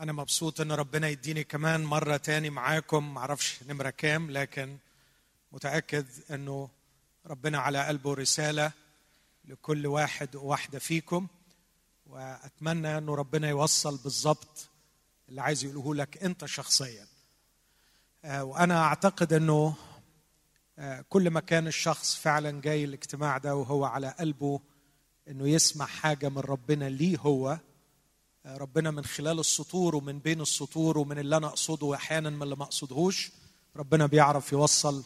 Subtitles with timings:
[0.00, 3.14] أنا مبسوط إن ربنا يديني كمان مرة تاني معاكم.
[3.14, 4.76] معرفش نمرة كام لكن
[5.52, 6.68] متأكد إنه
[7.26, 8.72] ربنا على قلبه رسالة
[9.44, 11.26] لكل واحد وواحدة فيكم.
[12.06, 14.68] وأتمنى إنه ربنا يوصل بالظبط
[15.28, 17.06] اللي عايز يقوله لك أنت شخصيا.
[18.24, 19.74] آه، وأنا أعتقد إنه
[20.78, 24.60] آه، كل ما كان الشخص فعلا جاي الاجتماع ده وهو على قلبه
[25.28, 27.58] إنه يسمع حاجة من ربنا ليه هو
[28.46, 32.64] ربنا من خلال السطور ومن بين السطور ومن اللي أنا أقصده واحيانا من اللي ما
[32.64, 33.30] أقصدهوش
[33.76, 35.04] ربنا بيعرف يوصل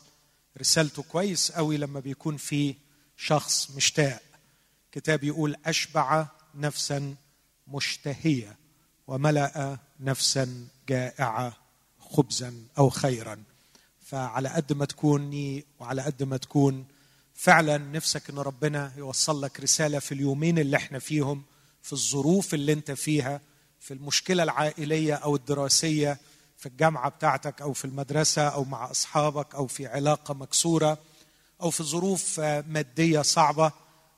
[0.60, 2.74] رسالته كويس قوي لما بيكون في
[3.16, 4.22] شخص مشتاق.
[4.92, 7.14] كتاب يقول أشبع نفسا
[7.68, 8.56] مشتهية
[9.06, 11.56] وملأ نفسا جائعة
[12.00, 13.42] خبزا أو خيرا.
[14.02, 16.84] فعلى قد ما تكوني وعلى قد ما تكون
[17.34, 21.42] فعلا نفسك إن ربنا يوصل لك رسالة في اليومين اللي إحنا فيهم
[21.84, 23.40] في الظروف اللي انت فيها
[23.80, 26.18] في المشكلة العائلية أو الدراسية
[26.56, 30.98] في الجامعة بتاعتك أو في المدرسة أو مع أصحابك أو في علاقة مكسورة
[31.62, 33.72] أو في ظروف مادية صعبة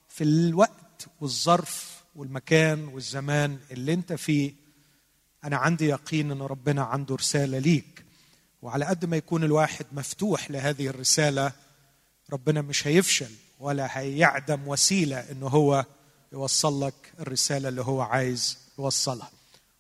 [0.08, 4.52] في الوقت والظرف والمكان والزمان اللي انت فيه
[5.44, 8.04] أنا عندي يقين إن ربنا عنده رسالة ليك.
[8.62, 11.52] وعلى قد ما يكون الواحد مفتوح لهذه الرسالة
[12.32, 15.84] ربنا مش هيفشل ولا هيعدم وسيلة انه هو
[16.32, 19.30] يوصل لك الرسالة اللي هو عايز يوصلها.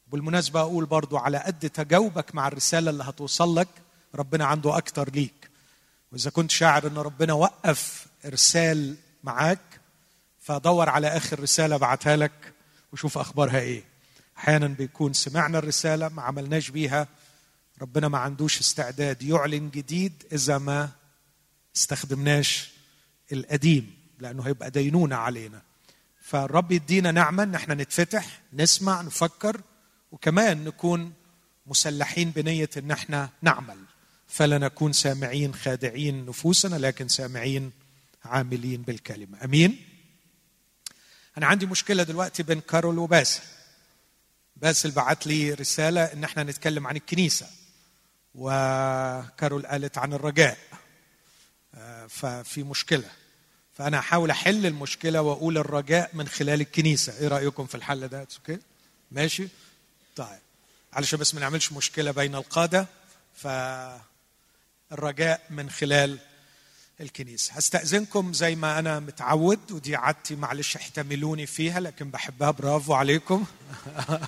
[0.06, 3.68] بالمناسبة أقول برضو على قد تجاوبك مع الرسالة اللي هتوصل لك
[4.14, 5.50] ربنا عنده أكتر ليك.
[6.12, 9.80] وإذا كنت شاعر إن ربنا وقف إرسال معاك
[10.40, 12.52] فدور على آخر رسالة بعتها لك
[12.92, 13.84] وشوف أخبارها إيه.
[14.38, 17.08] أحيانا بيكون سمعنا الرسالة ما عملناش بيها
[17.82, 20.88] ربنا ما عندوش استعداد يعلن جديد إذا ما
[21.76, 22.70] استخدمناش
[23.32, 25.62] القديم لأنه هيبقى دينونه علينا.
[26.26, 29.60] فالرب يدينا نعمة إن إحنا نتفتح نسمع نفكر
[30.12, 31.12] وكمان نكون
[31.66, 33.78] مسلحين بنية إن إحنا نعمل.
[34.28, 37.72] فلا نكون سامعين خادعين نفوسنا لكن سامعين
[38.24, 39.44] عاملين بالكلمة.
[39.44, 39.78] أمين؟
[41.38, 43.42] أنا عندي مشكلة دلوقتي بين كارول وباسل.
[44.56, 47.46] باسل بعت لي رسالة إن إحنا نتكلم عن الكنيسة
[48.34, 50.58] وكارول قالت عن الرجاء.
[52.08, 53.10] ففي مشكلة.
[53.78, 57.18] فأنا احاول أحل المشكلة وأقول الرجاء من خلال الكنيسة.
[57.18, 58.58] إيه رأيكم في الحل ده؟ okay
[59.10, 59.48] ماشي.
[60.16, 60.38] طيب.
[60.92, 62.86] علشان بس ما نعملش مشكلة بين القادة
[63.34, 64.00] فالرجاء
[65.50, 66.18] من خلال
[67.00, 67.52] الكنيسة.
[67.54, 72.50] هستأذنكم زي ما أنا متعود ودي عادتي معلش احتملوني فيها لكن بحبها.
[72.50, 73.44] برافو عليكم.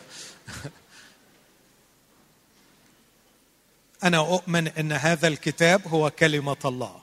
[4.04, 7.02] أنا أؤمن إن هذا الكتاب هو كلمة الله.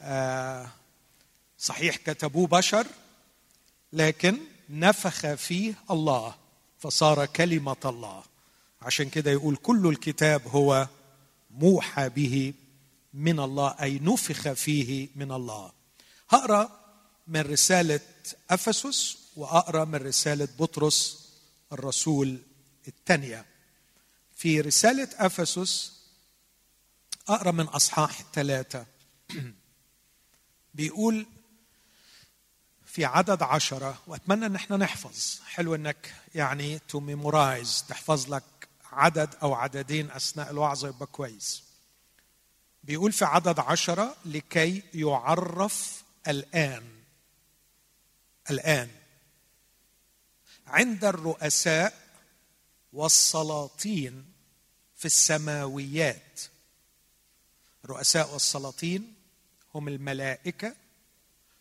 [0.00, 0.68] آه
[1.60, 2.86] صحيح كتبوه بشر
[3.92, 4.38] لكن
[4.70, 6.34] نفخ فيه الله
[6.78, 8.22] فصار كلمة الله.
[8.82, 10.88] عشان كده يقول كل الكتاب هو
[11.50, 12.54] موحى به
[13.14, 15.72] من الله أي نفخ فيه من الله.
[16.30, 16.80] هقرأ
[17.26, 18.00] من رسالة
[18.50, 21.28] أفسس وأقرأ من رسالة بطرس
[21.72, 22.38] الرسول
[22.88, 23.46] الثانية
[24.36, 25.92] في رسالة أفسس
[27.28, 28.86] أقرأ من أصحاح ثلاثة.
[30.74, 31.26] بيقول
[32.92, 35.40] في عدد عشرة وأتمنى أن إحنا نحفظ.
[35.46, 41.62] حلو أنك يعني to memorize تحفظ لك عدد أو عددين أثناء الوعظة يبقى كويس.
[42.84, 47.02] بيقول في عدد عشرة لكي يعرف الآن.
[48.50, 48.90] الآن.
[50.66, 52.08] عند الرؤساء
[52.92, 54.32] والسلاطين
[54.96, 56.40] في السماويات.
[57.84, 59.14] الرؤساء والسلاطين
[59.74, 60.74] هم الملائكة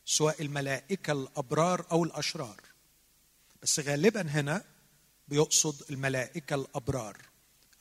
[0.10, 2.62] سواء الملائكة الأبرار أو الأشرار.
[3.62, 4.64] بس غالبا هنا
[5.28, 7.18] بيقصد الملائكة الأبرار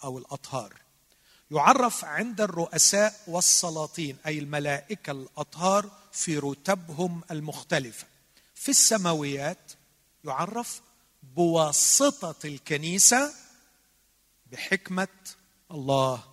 [0.05, 0.75] أو الأطهار.
[1.51, 8.07] يعرف عند الرؤساء والسلاطين أي الملائكة الأطهار في رتبهم المختلفة.
[8.55, 9.73] في السماويات
[10.25, 10.81] يعرف
[11.23, 13.35] بواسطة الكنيسة
[14.53, 15.09] بحكمة
[15.71, 16.25] الله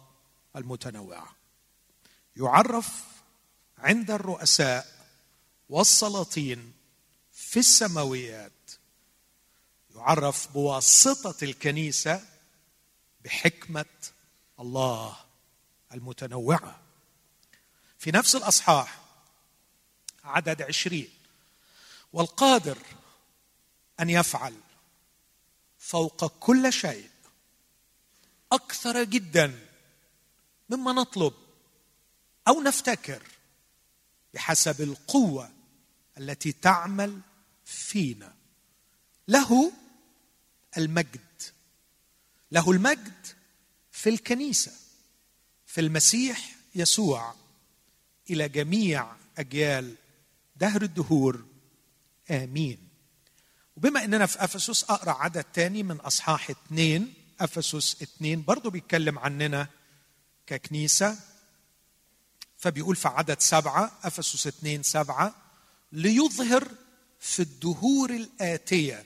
[0.56, 1.36] المتنوعة.
[2.36, 3.03] يعرف
[3.77, 4.94] عند الرؤساء
[5.69, 6.73] والسلاطين
[7.33, 8.51] في السماويات.
[9.95, 12.25] يعرف بواسطة الكنيسة
[13.23, 13.85] بحكمة
[14.59, 15.17] الله
[15.94, 16.81] المتنوعة.
[18.00, 19.01] في نفس الأصحاح
[20.23, 21.09] عدد عشرين
[22.13, 22.77] والقادر
[24.00, 24.53] أن يفعل
[25.79, 27.09] فوق كل شيء
[28.51, 29.59] أكثر جدا
[30.69, 31.33] مما نطلب
[32.47, 33.23] أو نفتكر
[34.33, 35.51] بحسب القوة
[36.17, 37.21] التي تعمل
[37.65, 38.33] فينا.
[39.27, 39.71] له
[40.77, 41.41] المجد.
[42.51, 43.27] له المجد
[43.91, 44.71] في الكنيسة.
[45.65, 47.35] في المسيح يسوع
[48.29, 49.95] إلى جميع أجيال
[50.56, 51.45] دهر الدهور.
[52.31, 52.89] آمين.
[53.75, 59.68] وبما إننا في أفسس أقرأ عدد تاني من أصحاح اثنين أفسس اثنين برضه بيتكلم عننا
[60.47, 61.19] ككنيسة.
[62.57, 65.44] فبيقول في عدد سبعة أفسس اثنين سبعة
[65.95, 66.68] ليظهر
[67.19, 69.06] في الدهور الآتية.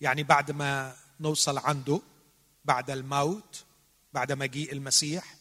[0.00, 2.00] يعني بعد ما نوصل عنده
[2.64, 3.64] بعد الموت
[4.12, 5.34] بعد مجيء المسيح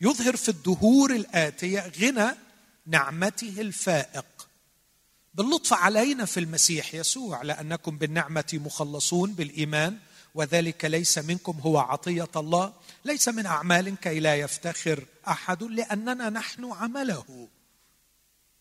[0.00, 2.30] يظهر في الدهور الآتية غنى
[2.86, 4.48] نعمته الفائق.
[5.34, 9.98] باللطف علينا في المسيح يسوع لأنكم بالنعمة مخلصون بالإيمان
[10.34, 12.72] وذلك ليس منكم هو عطية الله
[13.04, 17.48] ليس من أعمال كي لا يفتخر أحد لأننا نحن عمله.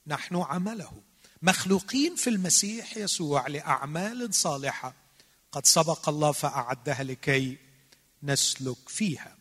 [0.10, 1.02] نحن عمله.
[1.42, 4.94] مخلوقين في المسيح يسوع لأعمال صالحة
[5.52, 7.58] قد سبق الله فأعدها لكي
[8.24, 9.38] نسلك فيها.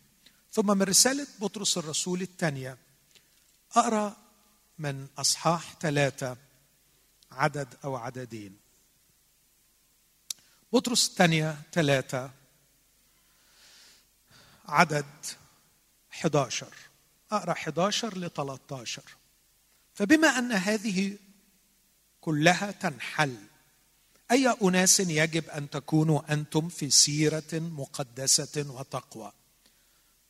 [0.53, 2.79] ثم من رسالة بطرس الرسول الثانية
[3.77, 4.17] أقرأ
[4.79, 6.37] من أصحاح ثلاثة
[7.33, 8.57] عدد أو عددين.
[10.73, 12.31] بطرس الثانية ثلاثة
[14.69, 15.07] عدد
[16.13, 16.75] 11
[17.33, 19.18] أقرأ 11 ل 13
[19.99, 21.17] فبما أن هذه
[22.21, 23.37] كلها تنحل
[24.31, 29.33] أي أناس يجب أن تكونوا أنتم في سيرة مقدسة وتقوى؟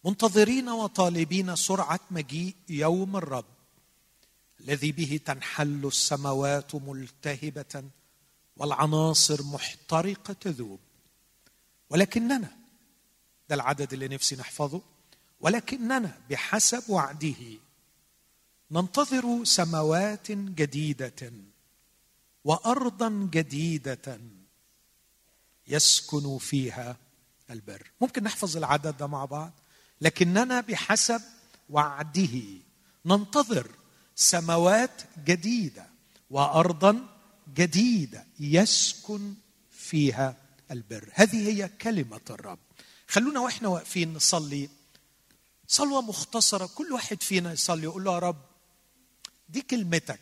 [0.05, 3.45] منتظرين وطالبين سرعة مجيء يوم الرب
[4.61, 7.85] الذي به تنحل السماوات ملتهبة
[8.57, 10.81] والعناصر محترقة تذوب.
[11.91, 12.57] ولكننا
[13.49, 14.83] ده العدد اللي نفسي نحفظه
[15.41, 17.59] ولكننا بحسب وعده
[18.71, 21.33] ننتظر سماوات جديدة
[22.45, 24.21] وأرضا جديدة
[25.69, 26.97] يسكن فيها
[27.51, 27.91] البر.
[28.01, 29.53] ممكن نحفظ العدد ده مع بعض
[30.01, 31.23] لكننا بحسب
[31.71, 32.39] وعده
[33.07, 33.71] ننتظر
[34.17, 35.87] سماوات جديدة
[36.31, 37.09] وأرضا
[37.55, 39.35] جديدة يسكن
[39.71, 40.37] فيها
[40.71, 41.11] البر.
[41.15, 42.59] هذه هي كلمة الرب.
[43.09, 44.69] خلونا وإحنا واقفين نصلي.
[45.69, 48.48] صلوة مختصرة كل واحد فينا يصلي يقول له يا رب
[49.49, 50.21] دي كلمتك.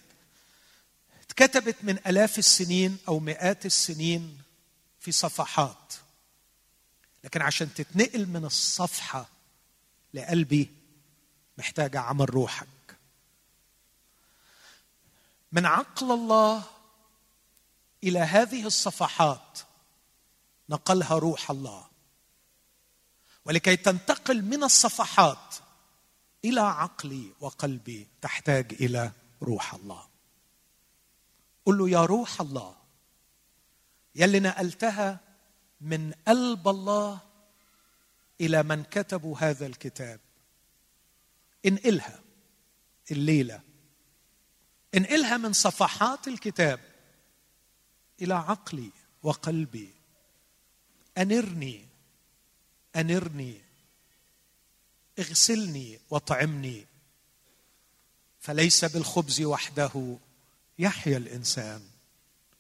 [1.23, 4.43] اتكتبت من آلاف السنين أو مئات السنين
[5.01, 5.95] في صفحات.
[7.25, 9.29] لكن عشان تتنقل من الصفحة
[10.15, 10.71] لقلبي
[11.59, 12.67] محتاجه عمل روحك.
[15.53, 16.63] من عقل الله
[18.05, 19.59] إلى هذه الصفحات
[20.69, 21.87] نقلها روح الله.
[23.45, 25.55] ولكي تنتقل من الصفحات
[26.45, 29.13] إلى عقلي وقلبي تحتاج إلى
[29.43, 30.09] روح الله.
[31.65, 32.77] قل له يا روح الله
[34.15, 35.21] يلي نقلتها
[35.81, 37.21] من قلب الله
[38.41, 40.21] إلى من كتبوا هذا الكتاب.
[41.67, 42.21] انقلها
[43.11, 43.61] الليلة.
[44.95, 46.81] انقلها من صفحات الكتاب
[48.23, 48.91] إلى عقلي
[49.23, 49.95] وقلبي.
[51.19, 51.89] أنرني
[52.97, 53.66] أنرني
[55.19, 56.87] اغسلني واطعمني
[58.41, 60.17] فليس بالخبز وحده
[60.79, 61.83] يحيا الإنسان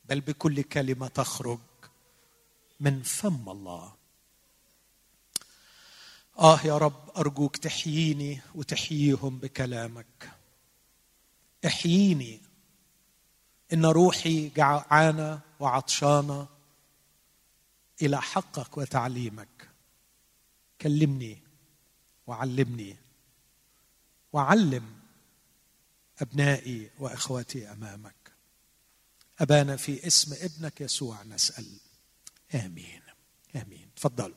[0.04, 1.58] بل بكل كلمة تخرج
[2.80, 3.94] من فم الله.
[6.38, 10.30] آه يا رب أرجوك تحييني وتحييهم بكلامك.
[11.66, 12.40] احييني.
[13.72, 16.48] إن روحي جعانه وعطشانه
[18.02, 19.68] إلى حقك وتعليمك.
[20.80, 21.45] كلمني
[22.26, 22.96] وعلمني.
[24.32, 25.00] وعلم
[26.20, 28.14] أبنائي وإخواتي أمامك.
[29.40, 31.78] أبانا في اسم ابنك يسوع نسأل.
[32.54, 33.02] آمين.
[33.56, 33.90] آمين.
[33.96, 34.36] تفضلوا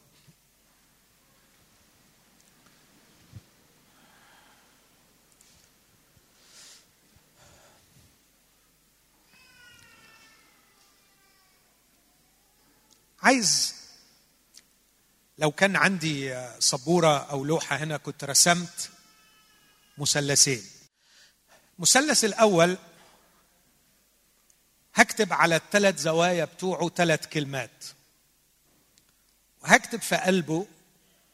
[13.24, 13.78] عايز
[15.39, 18.89] لو كان عندي سبورة أو لوحة هنا كنت رسمت
[19.98, 20.63] مثلثين.
[21.77, 22.77] المثلث الأول
[24.93, 27.86] هكتب على الثلاث زوايا بتوعه ثلاث كلمات.
[29.62, 30.67] وهكتب في قلبه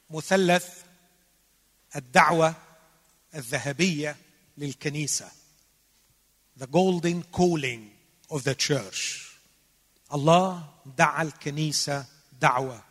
[0.09, 0.83] مثلث
[1.95, 2.55] الدعوة
[3.35, 4.17] الذهبية
[4.57, 5.31] للكنيسة.
[6.59, 7.81] The golden calling
[8.29, 9.21] of the church.
[10.13, 12.05] الله دعا الكنيسة
[12.41, 12.83] دعوة.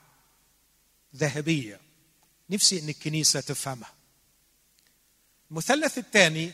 [1.16, 1.80] ذهبية.
[2.50, 3.94] نفسي إن الكنيسة تفهمها.
[5.50, 6.52] المثلث الثاني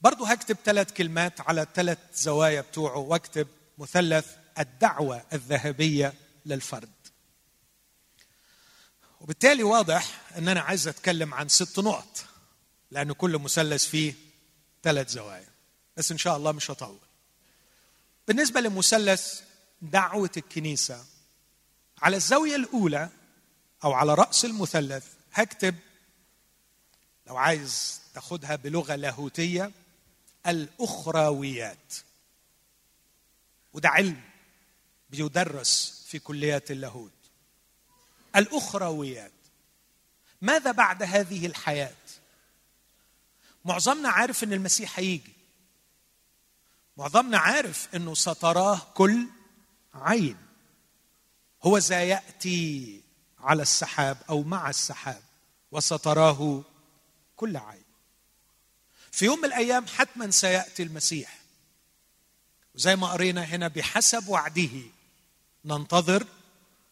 [0.00, 4.26] برضه هكتب ثلاث كلمات على الثلاث زوايا بتوعه واكتب مثلث
[4.58, 6.14] الدعوة الذهبية
[6.46, 6.90] للفرد.
[9.20, 12.24] وبالتالي واضح إن أنا عايز أتكلم عن ست نقط
[12.90, 14.14] لأن كل مثلث فيه
[14.82, 15.48] ثلاث زوايا.
[15.96, 16.98] بس إن شاء الله مش هطول.
[18.28, 19.40] بالنسبة لمثلث
[19.82, 21.04] دعوة الكنيسة
[22.02, 23.08] على الزاوية الأولى
[23.84, 25.74] أو على رأس المثلث هكتب
[27.26, 29.70] لو عايز تاخدها بلغة لاهوتية
[30.46, 31.94] الاخرويات
[33.72, 34.20] وده علم
[35.10, 37.12] بيدرس في كليات اللاهوت.
[38.36, 39.32] الاخرويات
[40.42, 41.94] ماذا بعد هذه الحياة؟
[43.64, 45.32] معظمنا عارف إن المسيح هيجي.
[46.96, 49.26] معظمنا عارف إنه ستراه كل
[49.94, 50.36] عين.
[51.62, 53.02] هو ذا ياتي
[53.42, 55.22] على السحاب أو مع السحاب
[55.72, 56.62] وستراه
[57.36, 57.84] كل عين.
[59.12, 61.38] في يوم من الأيام حتما سيأتي المسيح.
[62.74, 64.70] وزي ما قرينا هنا بحسب وعده
[65.64, 66.26] ننتظر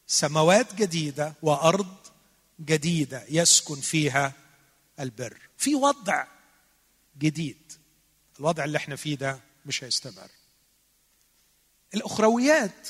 [0.07, 1.97] سماوات جديدة وأرض
[2.61, 4.33] جديدة يسكن فيها
[5.01, 5.39] البر.
[5.57, 6.25] في وضع
[7.19, 7.73] جديد.
[8.39, 10.29] الوضع اللي إحنا فيه ده مش هيستمر.
[11.95, 12.89] الأخرويات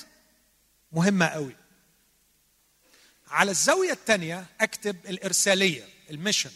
[0.92, 1.56] مهمة قوي.
[3.30, 6.50] على الزاوية الثانية أكتب الإرسالية ال mission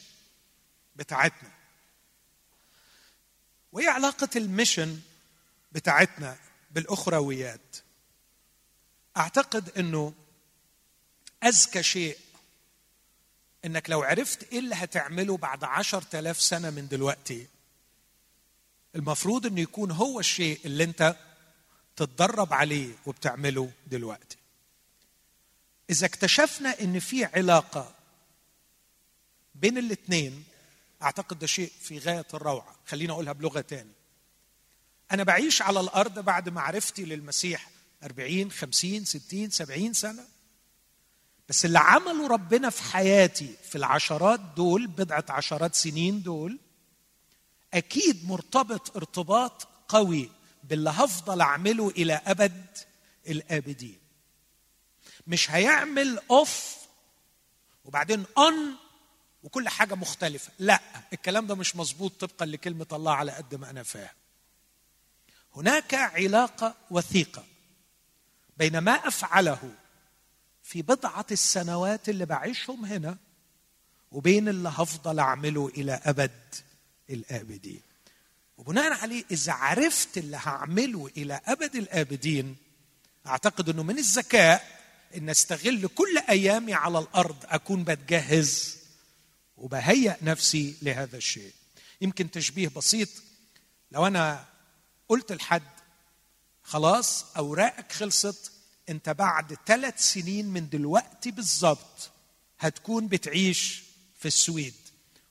[0.96, 1.50] بتاعتنا.
[3.72, 5.00] وإيه علاقة ال mission
[5.72, 6.38] بتاعتنا
[6.70, 7.76] بالأخرويات؟
[9.16, 10.12] أعتقد إنه
[11.44, 12.18] اذكى شيء
[13.64, 17.46] إنك لو عرفت إيه اللي هتعمله بعد عشر تلاف سنة من دلوقتي
[18.94, 21.16] المفروض إنه يكون هو الشيء اللي أنت
[21.96, 24.36] تتدرب عليه وبتعمله دلوقتي.
[25.92, 27.94] إذا اكتشفنا إن في علاقة
[29.54, 30.44] بين الاثنين
[31.02, 32.76] أعتقد ده شيء في غاية الروعة.
[32.86, 33.92] خليني أقولها بلغة تاني.
[35.12, 37.70] أنا بعيش على الأرض بعد معرفتي للمسيح
[38.02, 40.24] 40 50 60 70 سنة.
[41.48, 46.58] بس اللي عمله ربنا في حياتي في العشرات دول بضعة عشرات سنين دول
[47.74, 50.30] أكيد مرتبط ارتباط قوي
[50.64, 52.66] باللي هفضل أعمله إلى أبد
[53.28, 54.01] الآبدين.
[55.26, 56.76] مش هيعمل off
[57.84, 58.76] وبعدين on
[59.42, 60.52] وكل حاجة مختلفة.
[60.58, 60.80] لا
[61.12, 64.14] الكلام ده مش مظبوط طبقا لكلمة الله على قد ما أنا فاهم.
[65.56, 67.44] هناك علاقة وثيقة
[68.56, 69.74] بين ما أفعله
[70.62, 73.16] في بضعة السنوات اللي بعيشهم هنا
[74.12, 76.54] وبين اللي هفضل أعمله إلى أبد
[77.10, 77.82] الآبدين.
[78.58, 82.56] وبناء عليه إذا عرفت اللي هعمله إلى أبد الآبدين
[83.26, 84.81] أعتقد إنه من الذكاء
[85.16, 88.76] إن أستغل كل أيامي على الأرض أكون بتجهز
[89.56, 91.52] وبهيئ نفسي لهذا الشيء.
[92.00, 93.08] يمكن تشبيه بسيط.
[93.92, 94.44] لو أنا
[95.08, 95.62] قلت لحد
[96.62, 98.52] خلاص أوراقك خلصت
[98.88, 102.10] أنت بعد ثلاث سنين من دلوقتي بالظبط
[102.60, 103.82] هتكون بتعيش
[104.18, 104.74] في السويد.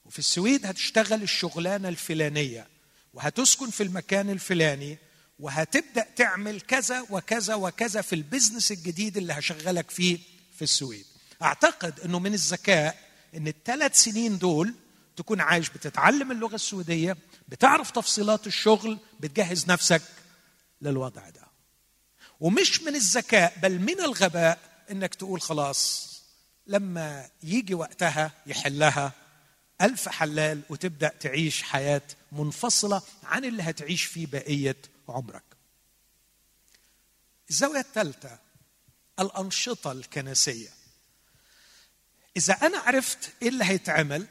[0.06, 2.68] وفي السويد هتشتغل الشغلانة الفلانية
[3.14, 4.98] وهتسكن في المكان الفلاني
[5.42, 10.20] وهتبدأ تعمل كذا وكذا وكذا في البزنس الجديد اللي هشغلك فيه
[10.56, 11.06] في السويد.
[11.42, 12.98] أعتقد إنه من الذكاء
[13.36, 14.74] إن الثلاث سنين دول
[15.16, 17.18] تكون عايش بتتعلم اللغة السويدية
[17.48, 20.02] بتعرف تفصيلات الشغل بتجهز نفسك
[20.82, 21.42] للوضع ده.
[22.40, 24.60] ومش من الذكاء بل من الغباء
[24.92, 26.12] إنك تقول خلاص
[26.68, 29.14] لما يجي وقتها يحلها
[29.82, 34.76] ألف حلال وتبدأ تعيش حياة منفصلة عن اللي هتعيش فيه بقية
[35.12, 35.44] عمرك.
[37.50, 38.40] الزاوية الثالثة
[39.20, 40.70] الأنشطة الكنسية.
[42.38, 44.28] إذا أنا عرفت إيه اللي هيتعمل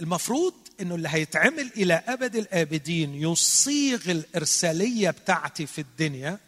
[0.00, 6.38] المفروض إنه اللي هيتعمل إلى أبد الآبدين يصيغ الإرسالية بتاعتي في الدنيا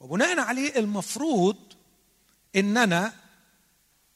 [0.00, 1.56] وبناء عليه المفروض
[2.56, 3.14] إن أنا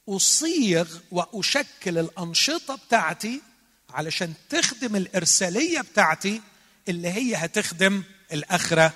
[0.09, 3.41] أصيغ وأشكل الأنشطة بتاعتي
[3.89, 6.41] علشان تخدم الإرسالية بتاعتي
[6.89, 8.03] اللي هي هتخدم
[8.33, 8.93] الآخرة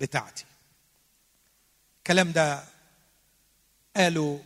[0.00, 0.44] بتاعتي.
[1.98, 2.64] الكلام ده
[3.96, 4.38] قالوا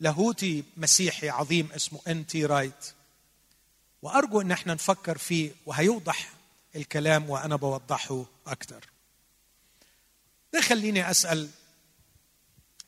[0.00, 2.26] لاهوتي مسيحي عظيم اسمه N.
[2.26, 2.46] T.
[2.46, 2.92] Wright
[4.02, 6.30] وأرجو إن إحنا نفكر فيه وهيوضح
[6.76, 8.84] الكلام وأنا بوضحه أكثر
[10.52, 11.50] ده خليني أسأل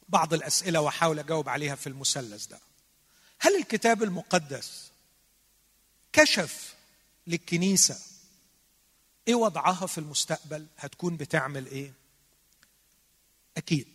[0.09, 2.59] بعض الأسئلة وأحاول أجاوب عليها في المثلث ده.
[3.39, 4.91] هل الكتاب المقدس
[6.13, 6.75] كشف
[7.27, 7.99] للكنيسة
[9.29, 11.93] إيه وضعها في المستقبل؟ هتكون بتعمل إيه؟
[13.57, 13.89] أكيد.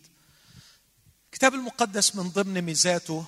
[1.25, 3.25] الكتاب المقدس من ضمن ميزاته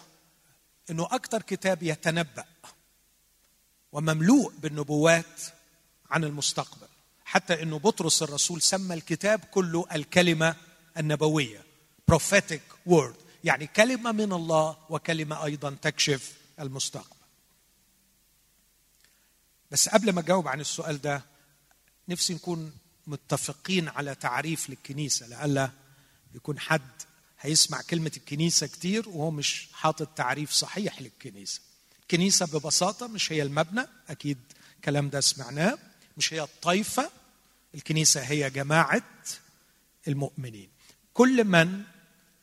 [0.89, 2.45] إنه أكثر كتاب يتنبأ
[3.91, 5.41] ومملوء بالنبوات
[6.09, 6.87] عن المستقبل.
[7.25, 10.55] حتى إنه بطرس الرسول سمى الكتاب كله الكلمة
[10.97, 11.63] النبوية
[12.11, 17.15] prophetic word يعني كلمة من الله وكلمة أيضا تكشف المستقبل.
[19.71, 21.21] بس قبل ما أجاوب عن السؤال ده
[22.09, 22.71] نفسي نكون
[23.07, 25.71] متفقين على تعريف للكنيسة لئلا
[26.35, 26.81] يكون حد
[27.39, 31.61] هيسمع كلمة الكنيسة كتير وهو مش حاطط تعريف صحيح للكنيسة.
[32.01, 34.37] الكنيسة ببساطة مش هي المبنى أكيد
[34.75, 35.77] الكلام ده سمعناه
[36.17, 37.11] مش هي الطائفه
[37.75, 39.03] الكنيسة هي جماعة
[40.07, 40.69] المؤمنين.
[41.13, 41.83] كل من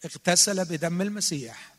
[0.04, 1.74] اغتسل بدم المسيح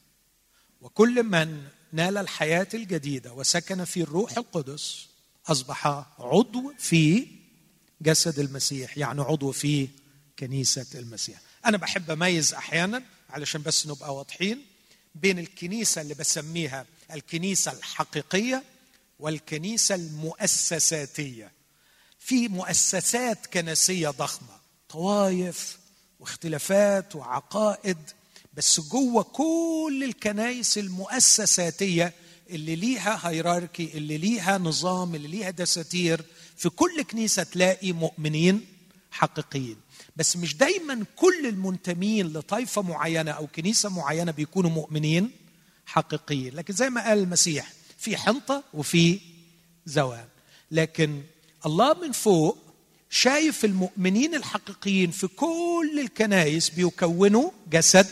[0.81, 5.07] وكل من نال الحياة الجديدة وسكن في الروح القدس
[5.47, 5.87] أصبح
[6.19, 7.27] عضو في
[8.01, 9.87] جسد المسيح يعني عضو في
[10.39, 11.41] كنيسة المسيح.
[11.65, 14.65] أنا بحب أميز أحيانا علشان بس نبقى واضحين
[15.15, 18.63] بين الكنيسة اللي بسميها الكنيسة الحقيقية
[19.19, 21.51] والكنيسة المؤسساتية.
[22.19, 25.77] في مؤسسات كنسية ضخمة طوائف
[26.19, 27.97] واختلافات وعقائد
[28.53, 32.13] بس جوه كل الكنائس المؤسساتية
[32.49, 36.25] اللي ليها هيراركي اللي ليها نظام اللي ليها دساتير
[36.61, 38.65] في كل كنيسة تلاقي مؤمنين
[39.11, 39.75] حقيقيين.
[40.15, 45.31] بس مش دايما كل المنتمين لطائفه معينة أو كنيسة معينة بيكونوا مؤمنين
[45.85, 46.55] حقيقيين.
[46.55, 49.19] لكن زي ما قال المسيح في حنطة وفي
[49.85, 50.25] زوال.
[50.71, 51.23] لكن
[51.65, 52.57] الله من فوق
[53.09, 58.07] شايف المؤمنين الحقيقيين في كل الكنائس بيكونوا جسد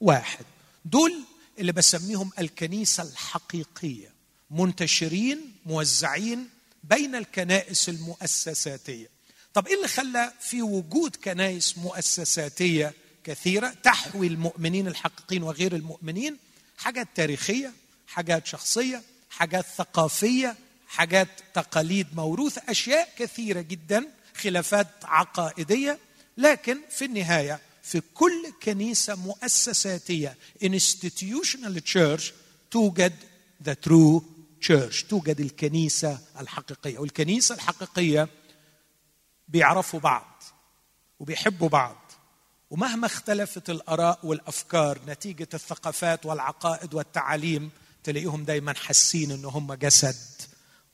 [0.00, 0.44] واحد.
[0.84, 1.14] دول
[1.58, 4.12] اللي بسميهم الكنيسة الحقيقية.
[4.50, 6.53] منتشرين موزعين
[6.88, 9.08] بين الكنائس المؤسساتية.
[9.54, 12.92] طب إيه اللي خلى في وجود كنائس مؤسساتية
[13.24, 16.36] كثيرة تحوي المؤمنين الحقيقيين وغير المؤمنين؟
[16.76, 17.72] حاجات تاريخية
[18.06, 20.56] حاجات شخصية حاجات ثقافية
[20.88, 25.98] حاجات تقاليد موروثة أشياء كثيرة جدا خلافات عقائدية.
[26.38, 32.22] لكن في النهاية في كل كنيسة مؤسساتية institutional church
[32.70, 33.12] توجد
[33.68, 34.22] the true
[34.66, 36.98] church توجد الكنيسة الحقيقية.
[36.98, 38.28] والكنيسة الحقيقية
[39.48, 40.42] بيعرفوا بعض
[41.18, 41.96] وبيحبوا بعض.
[42.70, 47.70] ومهما اختلفت الآراء والأفكار نتيجة الثقافات والعقائد والتعاليم
[48.04, 50.42] تلاقيهم دايما حاسين ان هم جسد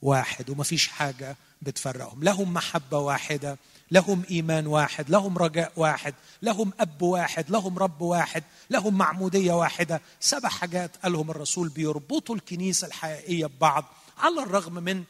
[0.03, 2.25] واحد وما فيش حاجة بتفرقهم.
[2.25, 3.59] لهم محبة واحدة
[3.91, 10.01] لهم إيمان واحد لهم رجاء واحد لهم أب واحد لهم رب واحد لهم معمودية واحدة.
[10.21, 13.85] سبع حاجات قالهم الرسول بيربطوا الكنيسة الحقيقية ببعض
[14.19, 15.05] على الرغم من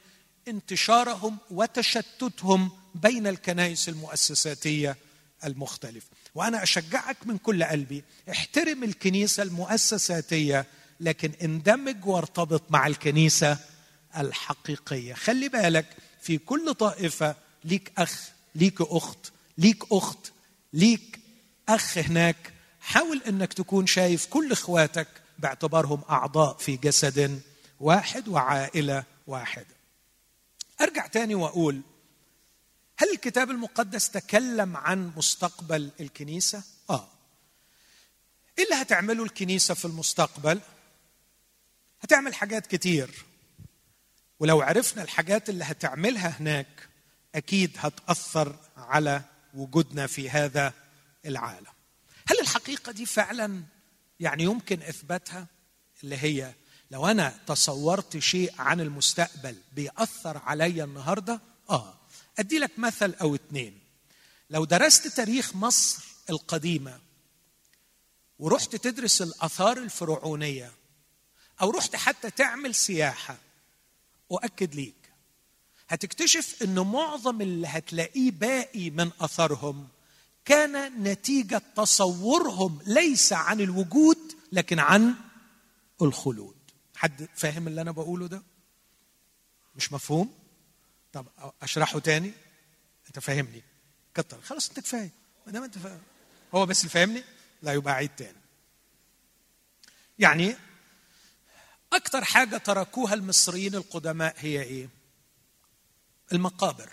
[0.48, 4.96] انتشارهم وتشتتهم بين الكنائس المؤسساتية
[5.44, 6.06] المختلفة.
[6.34, 10.66] وأنا أشجعك من كل قلبي احترم الكنيسة المؤسساتية
[11.00, 13.58] لكن اندمج وارتبط مع الكنيسة
[14.16, 15.14] الحقيقية.
[15.14, 15.86] خلي بالك
[16.20, 20.32] في كل طائفة ليك أخ ليك أخت ليك أخت
[20.72, 21.20] ليك
[21.68, 22.52] أخ هناك.
[22.80, 25.08] حاول إنك تكون شايف كل إخواتك
[25.38, 27.40] باعتبارهم أعضاء في جسد
[27.80, 29.76] واحد وعائلة واحدة.
[30.80, 31.80] أرجع تاني وأقول
[32.98, 37.08] هل الكتاب المقدس تكلم عن مستقبل الكنيسة؟ آه.
[38.58, 40.60] إيه اللي هتعمله الكنيسة في المستقبل؟
[42.02, 43.10] هتعمل حاجات كتير.
[44.40, 46.88] ولو عرفنا الحاجات اللي هتعملها هناك
[47.34, 49.22] أكيد هتأثر على
[49.54, 50.72] وجودنا في هذا
[51.26, 51.72] العالم.
[52.28, 53.62] هل الحقيقة دي فعلا
[54.20, 55.46] يعني يمكن إثباتها؟
[56.04, 56.54] اللي هي
[56.90, 61.40] لو أنا تصورت شيء عن المستقبل بيأثر عليا النهارده؟
[61.70, 61.94] آه.
[62.38, 63.78] أدي لك مثل أو اتنين.
[64.50, 67.00] لو درست تاريخ مصر القديمة
[68.38, 70.72] ورحت تدرس الآثار الفرعونية
[71.62, 73.36] أو رحت حتى تعمل سياحة
[74.32, 74.94] أؤكد ليك
[75.90, 79.88] هتكتشف إن معظم اللي هتلاقيه باقي من أثرهم
[80.44, 84.18] كان نتيجة تصورهم ليس عن الوجود
[84.52, 85.14] لكن عن
[86.02, 86.56] الخلود.
[86.96, 88.42] حد فاهم اللي أنا بقوله ده؟
[89.76, 90.34] مش مفهوم؟
[91.12, 91.26] طب
[91.62, 92.32] أشرحه تاني؟
[93.06, 93.62] أنت فاهمني؟
[94.14, 94.40] كتر.
[94.42, 95.10] خلاص أنت كفاية.
[95.46, 96.00] ما دام أنت فاهم
[96.54, 97.24] هو بس اللي فاهمني؟
[97.62, 98.38] لا يبقى عيد تاني.
[100.18, 100.56] يعني
[101.92, 104.99] أكتر حاجة تركوها المصريين القدماء هي إيه؟
[106.32, 106.92] المقابر.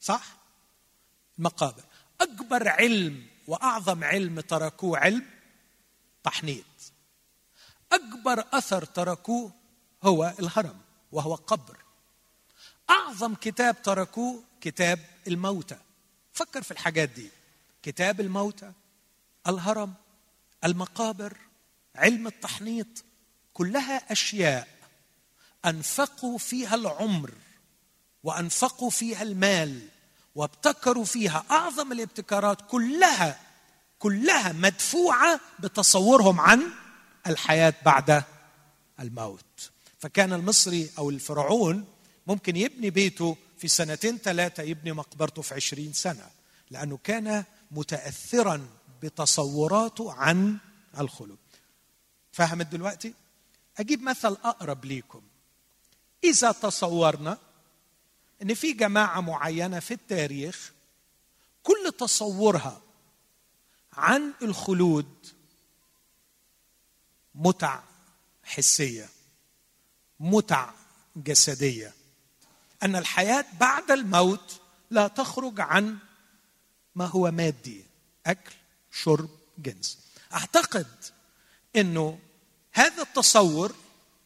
[0.00, 0.36] صح؟
[1.38, 1.82] المقابر.
[2.20, 5.26] أكبر علم وأعظم علم تركوه علم
[6.24, 6.64] تحنيط.
[7.92, 9.52] أكبر أثر تركوه
[10.02, 10.80] هو الهرم
[11.12, 11.76] وهو قبر.
[12.90, 15.78] أعظم كتاب تركوه كتاب الموتى.
[16.32, 17.30] فكر في الحاجات دي.
[17.82, 18.72] كتاب الموتى
[19.46, 19.94] الهرم
[20.64, 21.36] المقابر
[21.96, 23.04] علم التحنيط
[23.54, 24.68] كلها أشياء
[25.64, 27.32] أنفقوا فيها العمر.
[28.28, 29.88] وأنفقوا فيها المال
[30.34, 33.40] وابتكروا فيها أعظم الابتكارات كلها
[33.98, 36.62] كلها مدفوعة بتصورهم عن
[37.26, 38.24] الحياة بعد
[39.00, 39.70] الموت.
[39.98, 41.84] فكان المصري أو الفرعون
[42.26, 46.26] ممكن يبني بيته في سنتين ثلاثة يبني مقبرته في عشرين سنة
[46.70, 48.68] لأنه كان متاثرا
[49.02, 50.58] بتصوراته عن
[50.98, 51.38] الخلود.
[52.32, 53.14] فهمت دلوقتي؟
[53.78, 55.22] أجيب مثل أقرب ليكم.
[56.24, 57.38] إذا تصورنا
[58.42, 60.72] إن في جماعة معينة في التاريخ
[61.62, 62.82] كل تصورها
[63.92, 65.26] عن الخلود
[67.34, 67.80] متع
[68.44, 69.08] حسية
[70.20, 70.70] متع
[71.16, 71.94] جسدية.
[72.82, 75.98] أن الحياة بعد الموت لا تخرج عن
[76.94, 77.84] ما هو مادي
[78.26, 78.54] أكل
[78.92, 79.98] شرب جنس.
[80.32, 80.86] أعتقد
[81.76, 82.18] إنه
[82.72, 83.74] هذا التصور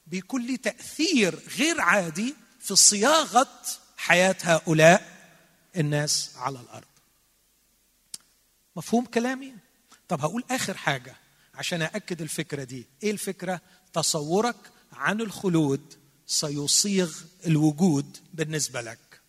[0.07, 3.49] بيكون تأثير غير عادي في صياغة
[4.03, 5.17] حياة هؤلاء
[5.77, 6.87] الناس على الأرض.
[8.77, 9.55] مفهوم كلامي؟
[10.09, 11.17] طب هقول آخر حاجة
[11.55, 12.87] عشان أأكد الفكرة دي.
[13.03, 13.61] إيه الفكرة؟
[13.93, 14.57] تصورك
[14.93, 15.95] عن الخلود
[16.27, 19.21] سيصيغ الوجود بالنسبة لك.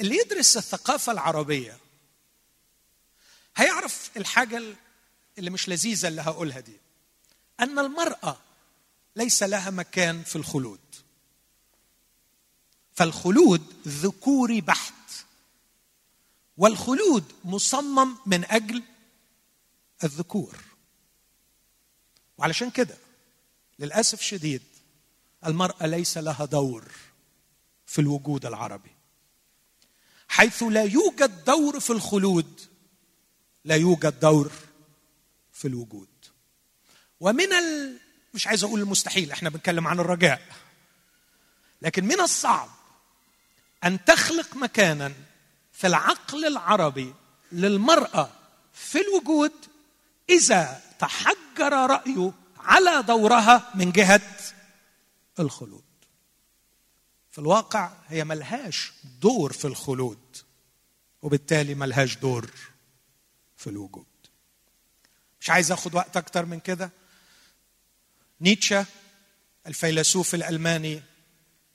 [0.00, 1.78] اللي يدرس الثقافة العربية
[3.56, 4.62] هيعرف الحاجة
[5.38, 6.76] اللي مش لذيذة اللي هقولها دي.
[7.60, 8.38] أن المرأة
[9.16, 10.80] ليس لها مكان في الخلود.
[13.00, 14.92] فالخلود ذكوري بحت
[16.56, 18.82] والخلود مصمم من أجل
[20.04, 20.56] الذكور.
[22.38, 22.96] وعلشان كده
[23.78, 24.62] للأسف شديد
[25.46, 26.92] المرأة ليس لها دور
[27.86, 28.90] في الوجود العربي.
[30.28, 32.60] حيث لا يوجد دور في الخلود
[33.64, 34.52] لا يوجد دور
[35.52, 36.08] في الوجود.
[37.20, 37.98] ومن ال...
[38.34, 40.42] مش عايز أقول المستحيل إحنا بنتكلم عن الرجاء
[41.82, 42.79] لكن من الصعب
[43.84, 45.12] أن تخلق مكانا
[45.72, 47.14] في العقل العربي
[47.52, 48.30] للمرأة
[48.72, 49.52] في الوجود
[50.30, 54.36] إذا تحجر رايه على دورها من جهة
[55.38, 55.84] الخلود.
[57.30, 60.36] في الواقع هي ملهاش دور في الخلود
[61.22, 62.50] وبالتالي ملهاش دور
[63.56, 64.06] في الوجود.
[65.40, 66.90] مش عايز آخد وقت أكتر من كده؟
[68.40, 68.86] نيتشه
[69.66, 71.02] الفيلسوف الألماني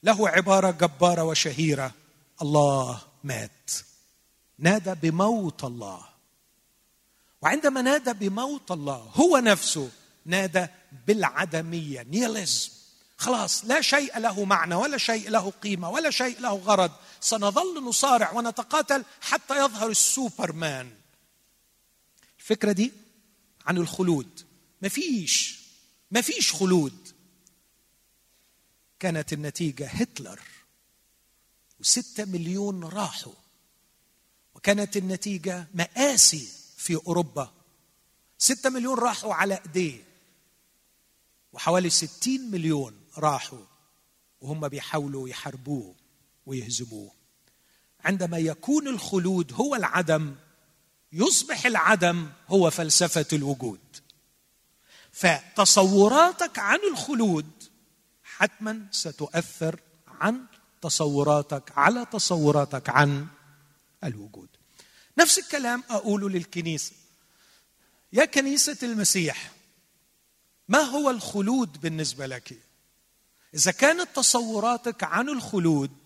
[0.02, 1.94] له عبارة جبارة وشهيرة.
[2.42, 3.70] الله مات.
[4.58, 6.04] نادى بموت الله.
[7.42, 9.90] وعندما نادى بموت الله هو نفسه
[10.24, 10.66] نادى
[11.06, 12.70] بالعدمية نيلزم
[13.18, 16.90] خلاص لا شيء له معنى ولا شيء له قيمة ولا شيء له غرض.
[17.20, 20.90] سنظل نصارع ونتقاتل حتى يظهر السوبرمان.
[22.38, 22.92] الفكرة دي
[23.66, 24.46] عن الخلود.
[24.82, 25.60] مفيش
[26.10, 27.05] مفيش خلود.
[29.00, 30.40] كانت النتيجة هتلر
[31.80, 33.32] وستة مليون راحوا.
[34.54, 37.52] وكانت النتيجة مآسي في أوروبا.
[38.38, 40.04] ستة مليون راحوا على إيديه.
[41.52, 43.64] وحوالي ستين مليون راحوا
[44.40, 45.94] وهم بيحاولوا يحاربوه
[46.46, 47.12] ويهزموه.
[48.00, 50.34] عندما يكون الخلود هو العدم
[51.12, 53.80] يصبح العدم هو فلسفة الوجود.
[55.12, 57.50] فتصوراتك عن الخلود
[58.38, 60.46] حتما ستؤثر عن
[60.82, 63.26] تصوراتك على تصوراتك عن
[64.04, 64.48] الوجود.
[65.18, 66.92] نفس الكلام اقوله للكنيسة.
[68.12, 69.50] يا كنيسة المسيح
[70.68, 72.58] ما هو الخلود بالنسبة لك؟
[73.54, 75.96] إذا كانت تصوراتك عن الخلود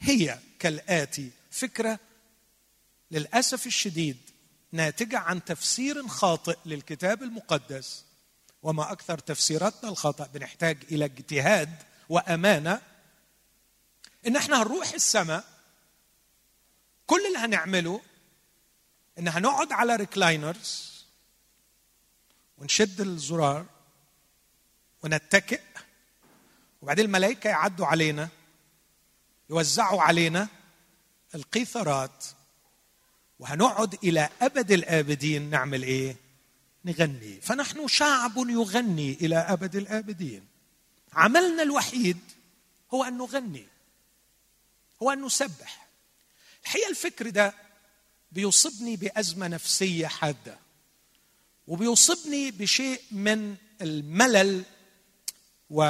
[0.00, 1.98] هي كالآتي فكرة
[3.10, 4.16] للأسف الشديد
[4.72, 8.04] ناتجة عن تفسير خاطئ للكتاب المقدس.
[8.62, 12.80] وما أكثر تفسيراتنا الخطأ بنحتاج إلى اجتهاد وأمانة.
[14.26, 15.44] إن إحنا هنروح السماء
[17.06, 18.00] كل اللي هنعمله
[19.18, 20.90] إن هنقعد على ريكلاينرز
[22.58, 23.66] ونشد الزرار
[25.02, 25.60] ونتكئ
[26.82, 28.28] وبعدين الملائكة يعدوا علينا
[29.50, 30.48] يوزعوا علينا
[31.34, 32.24] القيثارات
[33.38, 36.16] وهنقعد إلى أبد الآبدين نعمل إيه؟
[36.84, 37.40] نغني.
[37.40, 40.46] فنحن شعب يغني إلى أبد الآبدين.
[41.12, 42.18] عملنا الوحيد
[42.94, 43.66] هو أن نغني.
[45.02, 45.88] هو أن نسبح.
[46.62, 47.54] الحقيقة الفكر ده
[48.32, 50.58] بيصيبني بأزمة نفسية حادة.
[51.66, 54.64] وبيصيبني بشيء من الملل
[55.70, 55.82] و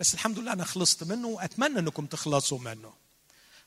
[0.00, 2.92] بس الحمد لله أنا خلصت منه وأتمنى أنكم تخلصوا منه.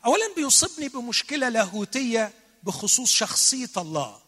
[0.06, 4.24] اولا بيصيبني بمشكلة لاهوتية بخصوص شخصية الله.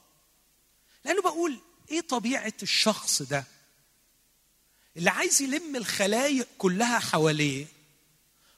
[1.08, 1.60] لأنه بقول
[1.92, 3.44] إيه طبيعة الشخص ده؟
[4.98, 7.66] اللي عايز يلم الخلايق كلها حواليه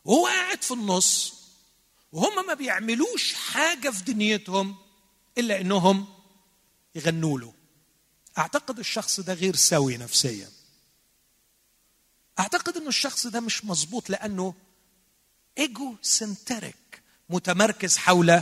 [0.05, 1.33] وهو قاعد في النص
[2.11, 4.75] وهم ما بيعملوش حاجة في دنيتهم
[5.37, 6.07] إلا إنهم
[6.95, 7.53] يغنوا له.
[8.37, 10.49] أعتقد الشخص ده غير سوي نفسيا.
[12.39, 14.53] أعتقد إنه الشخص ده مش مظبوط لأنه
[15.57, 18.41] egocentric متمركز حول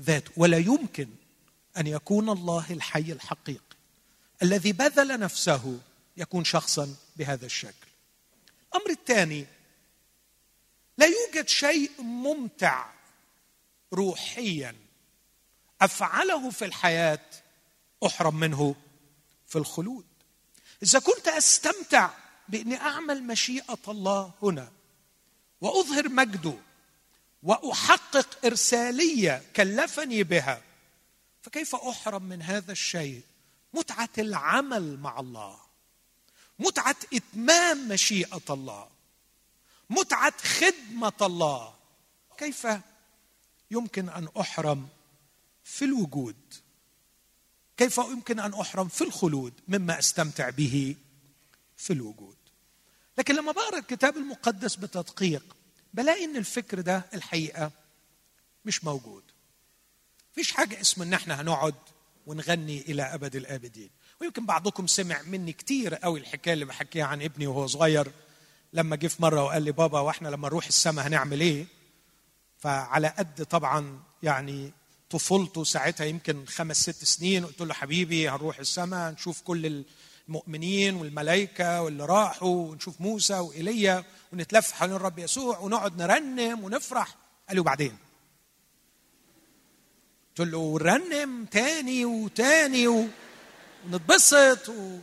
[0.00, 0.32] ذاته.
[0.36, 1.08] ولا يمكن
[1.80, 3.76] أن يكون الله الحي الحقيقي
[4.42, 5.80] الذي بذل نفسه
[6.16, 7.86] يكون شخصا بهذا الشكل.
[8.74, 9.46] الامر الثاني
[10.98, 12.90] لا يوجد شيء ممتع
[13.92, 14.76] روحيا
[15.80, 17.26] أفعله في الحياة
[18.06, 18.74] أحرم منه
[19.46, 20.04] في الخلود.
[20.82, 22.10] إذا كنت أستمتع
[22.48, 24.72] بأني أعمل مشيئة الله هنا
[25.60, 26.54] وأظهر مجده
[27.42, 30.62] وأحقق إرسالية كلفني بها
[31.42, 33.22] فكيف أحرم من هذا الشيء؟
[33.74, 35.58] متعة العمل مع الله.
[36.58, 38.88] متعة إتمام مشيئة الله.
[39.90, 41.74] متعة خدمة الله.
[42.38, 42.66] كيف
[43.70, 44.88] يمكن أن أحرم
[45.64, 46.54] في الوجود؟
[47.76, 50.96] كيف يمكن أن أحرم في الخلود مما أستمتع به
[51.76, 52.36] في الوجود؟
[53.18, 55.56] لكن لما بقرأ الكتاب المقدس بتدقيق
[55.94, 57.70] بلاقي إن الفكر ده الحقيقة
[58.64, 59.22] مش موجود.
[60.32, 61.74] فيش حاجة اسمه إن إحنا هنقعد
[62.26, 63.90] ونغني إلى أبد الآبدين.
[64.20, 68.12] ويمكن بعضكم سمع مني كتير قوي الحكاية اللي بحكيها عن ابني وهو صغير.
[68.72, 71.66] لما جه في مرة وقال لي بابا وإحنا لما نروح السماء هنعمل إيه؟
[72.58, 74.72] فعلى قد طبعا يعني
[75.10, 79.84] طفولته ساعتها يمكن خمس ست سنين قلت له حبيبي هنروح السماء نشوف كل
[80.28, 87.08] المؤمنين والملائكة واللي راحوا ونشوف موسى وإيليا ونتلف حوالين الرب يسوع ونقعد نرنم ونفرح.
[87.48, 87.96] قال لي وبعدين؟
[90.40, 93.08] قلت له ونرنم تاني وتاني
[93.86, 94.98] ونتبسط و...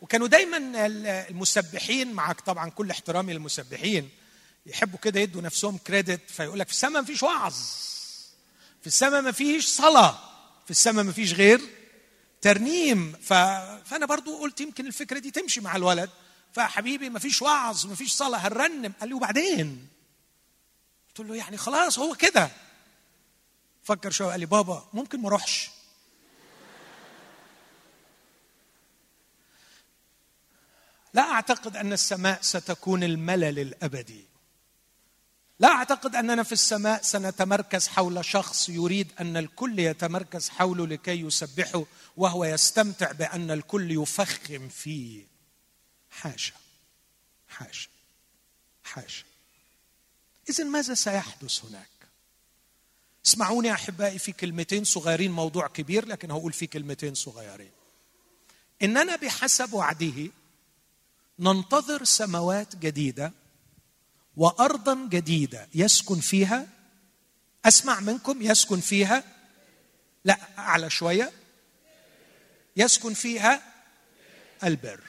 [0.00, 0.86] وكانوا دايما
[1.28, 4.10] المسبحين معك طبعا كل احترامي للمسبحين.
[4.66, 7.54] يحبوا كده يدوا نفسهم كريدت فيقول لك في السماء مفيش وعظ
[8.80, 10.18] في السماء مفيش صلاة
[10.64, 11.60] في السماء مفيش غير
[12.40, 13.12] ترنيم.
[13.22, 13.32] ف...
[13.84, 16.10] فأنا برضو قلت يمكن الفكرة دي تمشي مع الولد.
[16.52, 18.92] فحبيبي ما فيش وعظ ما فيش صلاة هنرنم.
[19.00, 19.88] قال لي وبعدين؟
[21.08, 22.50] قلت له يعني خلاص هو كده.
[23.82, 25.70] فكر شوية قال لي بابا ممكن ما اروحش؟
[31.14, 34.24] لا أعتقد أن السماء ستكون الملل الأبدي.
[35.58, 41.84] لا أعتقد أننا في السماء سنتمركز حول شخص يريد أن الكل يتمركز حوله لكي يسبحه
[42.16, 45.26] وهو يستمتع بأن الكل يفخم فيه.
[46.10, 46.54] حاشا
[47.48, 47.88] حاشا
[48.84, 49.24] حاشا.
[50.50, 51.91] اذا ماذا سيحدث هناك؟
[53.26, 57.70] اسمعوني أحبائي في كلمتين صغيرين موضوع كبير لكن هقول في كلمتين صغيرين.
[58.82, 60.30] اننا بحسب وعده
[61.38, 63.32] ننتظر سماوات جديدة
[64.36, 66.68] وارضا جديدة يسكن فيها.
[67.64, 69.24] أسمع منكم يسكن فيها.
[70.24, 71.32] لا أعلى شوية.
[72.76, 73.62] يسكن فيها
[74.64, 75.00] البر.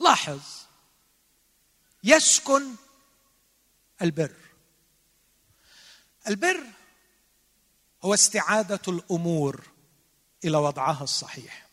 [0.00, 0.40] لاحظ.
[2.04, 2.74] يسكن
[4.02, 4.41] البر.
[6.28, 6.66] البر
[8.02, 9.68] هو استعادة الأمور
[10.44, 11.66] إلى وضعها الصحيح.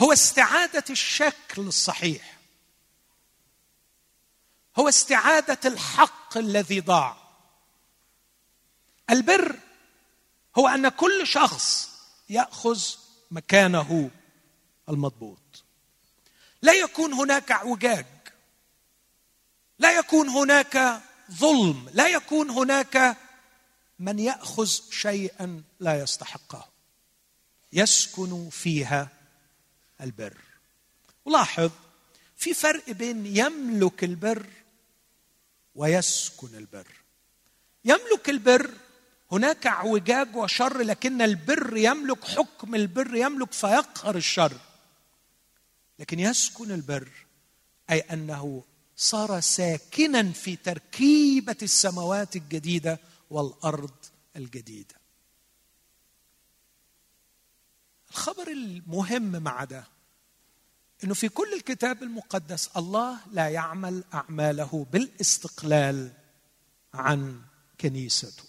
[0.00, 2.38] هو استعادة الشكل الصحيح.
[4.78, 7.16] هو استعادة الحق الذي ضاع.
[9.10, 9.58] البر
[10.58, 11.90] هو أن كل شخص
[12.28, 12.80] يأخذ
[13.30, 14.10] مكانه
[14.88, 15.64] المضبوط.
[16.62, 18.06] لا يكون هناك أعوجاج.
[19.78, 21.88] لا يكون هناك ظلم.
[21.92, 23.16] لا يكون هناك
[23.98, 26.68] من يأخذ شيئا لا يستحقه.
[27.72, 29.08] يسكن فيها
[30.00, 30.36] البر.
[31.24, 31.70] ولاحظ
[32.36, 34.46] في فرق بين يملك البر
[35.74, 36.86] ويسكن البر.
[37.84, 38.70] يملك البر
[39.32, 44.56] هناك اعوجاج وشر لكن البر يملك حكم البر يملك فيقهر الشر.
[45.98, 47.08] لكن يسكن البر
[47.90, 48.64] أي أنه
[49.02, 53.94] صار ساكنا في تركيبة السماوات الجديدة والأرض
[54.36, 54.94] الجديدة.
[58.10, 59.84] الخبر المهم مع ده
[61.04, 66.12] إنه في كل الكتاب المقدس الله لا يعمل أعماله بالاستقلال
[66.94, 67.40] عن
[67.80, 68.44] كنيسته.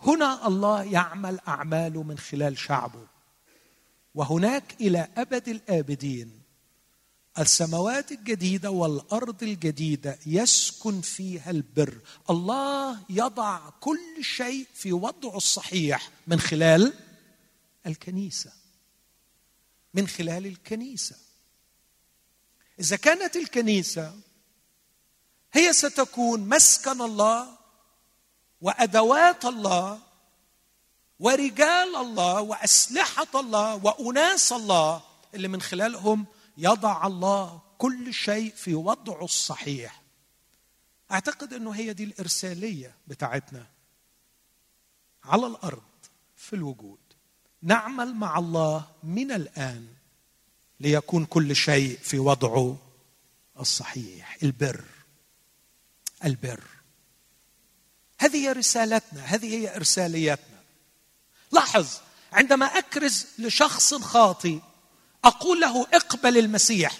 [0.00, 3.06] هنا الله يعمل أعماله من خلال شعبه.
[4.14, 6.41] وهناك إلى أبد الآبدين
[7.38, 11.98] السماوات الجديدة والأرض الجديدة يسكن فيها البر.
[12.30, 16.10] الله يضع كل شيء في وضعه الصحيح.
[16.26, 16.92] من خلال
[17.86, 18.52] الكنيسة.
[19.94, 21.16] من خلال الكنيسة.
[22.80, 24.14] إذا كانت الكنيسة
[25.52, 27.58] هي ستكون مسكن الله
[28.60, 29.98] وأدوات الله
[31.18, 35.02] ورجال الله وأسلحة الله وأناس الله
[35.34, 40.02] اللي من خلالهم يضع الله كل شيء في وضعه الصحيح.
[41.12, 43.66] أعتقد إنه هي دي الإرسالية بتاعتنا.
[45.24, 45.82] على الأرض
[46.36, 46.98] في الوجود.
[47.62, 49.88] نعمل مع الله من الآن
[50.80, 52.76] ليكون كل شيء في وضعه
[53.60, 54.38] الصحيح.
[54.42, 54.84] البر.
[56.24, 56.60] البر.
[58.18, 60.62] هذه هي رسالتنا هذه هي ارساليتنا
[61.52, 61.88] لاحظ
[62.32, 64.60] عندما أكرز لشخص خاطي
[65.24, 66.98] أقول له اقبل المسيح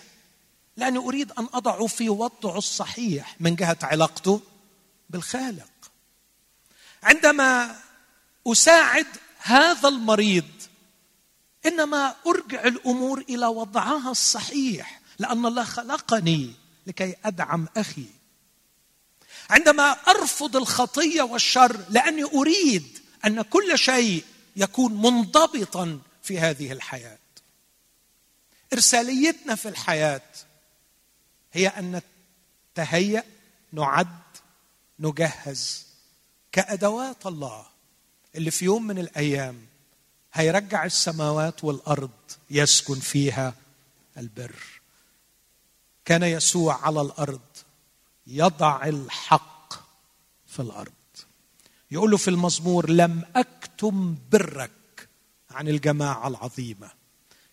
[0.76, 4.40] لأني أريد أن اضعه في وضعه الصحيح من جهة علاقته
[5.11, 5.70] بالخالق.
[7.02, 7.76] عندما
[8.46, 9.06] أساعد
[9.38, 10.48] هذا المريض
[11.66, 16.52] إنما أرجع الأمور إلى وضعها الصحيح لأن الله خلقني
[16.87, 18.06] لكي أدعم أخي.
[19.50, 24.24] عندما أرفض الخطية والشر لأني أريد أن كل شيء
[24.56, 27.18] يكون منضبطا في هذه الحياة.
[28.72, 30.22] إرساليتنا في الحياة
[31.52, 32.00] هي أن
[32.76, 33.24] نتهيأ
[33.72, 34.08] نعد
[34.98, 35.87] نجهز
[36.52, 37.66] كأدوات الله
[38.35, 39.66] اللي في يوم من الأيام
[40.32, 42.11] هيرجع السماوات والأرض
[42.50, 43.54] يسكن فيها
[44.16, 44.54] البر.
[46.04, 47.40] كان يسوع على الأرض
[48.26, 49.74] يضع الحق
[50.46, 50.92] في الأرض.
[51.90, 55.08] يقول له في المزمور لم أكتم برك
[55.50, 56.90] عن الجماعة العظيمة.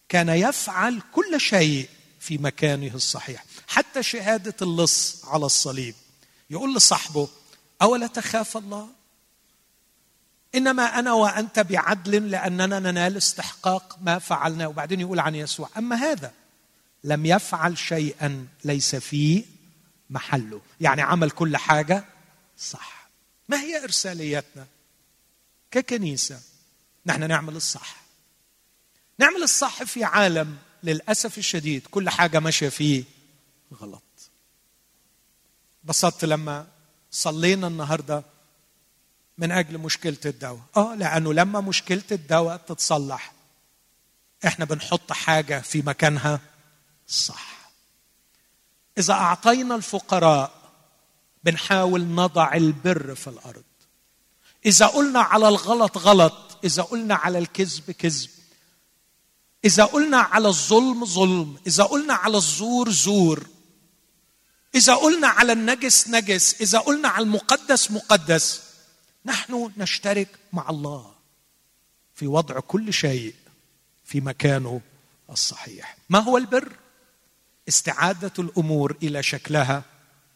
[0.10, 3.46] كان يفعل كل شيء في مكانه الصحيح.
[3.68, 5.96] حتى شهادة اللص على الصليب.
[6.50, 7.28] يقول لصاحبه
[7.82, 8.90] أولا تخاف الله؟
[10.56, 16.34] إنما أنا وأنت بعدل لأننا ننال استحقاق ما فعلناه وبعدين يقول عن يسوع أما هذا
[17.04, 19.44] لم يفعل شيئا ليس فيه
[20.10, 20.62] محله.
[20.82, 22.06] يعني عمل كل حاجة
[22.58, 23.10] صح.
[23.50, 24.68] ما هي ارساليتنا
[25.72, 26.40] ككنيسة؟
[27.06, 28.09] نحن نعمل الصح.
[29.20, 33.04] نعمل الصح في عالم للأسف الشديد كل حاجة ماشية فيه
[33.82, 34.04] غلط.
[35.84, 36.68] بسطت لما
[37.12, 38.24] صلينا النهارده
[39.38, 40.62] من أجل مشكلة الدواء.
[40.78, 43.34] آه لأنه لما مشكلة الدواء تتصلح
[44.46, 46.40] إحنا بنحط حاجة في مكانها
[47.08, 47.72] صح.
[48.98, 50.52] إذا أعطينا الفقراء
[51.44, 53.64] بنحاول نضع البر في الأرض.
[54.66, 58.30] إذا قلنا على الغلط غلط إذا قلنا على الكذب كذب
[59.66, 61.58] إذا قلنا على الظلم ظلم.
[61.68, 63.48] إذا قلنا على الزور زور.
[64.76, 66.62] إذا قلنا على النجس نجس.
[66.62, 68.64] إذا قلنا على المقدس مقدس.
[69.26, 71.12] نحن نشترك مع الله
[72.16, 73.36] في وضع كل شيء
[74.06, 74.82] في مكانه
[75.30, 75.98] الصحيح.
[76.10, 76.76] ما هو البر؟
[77.68, 79.84] استعادة الأمور إلى شكلها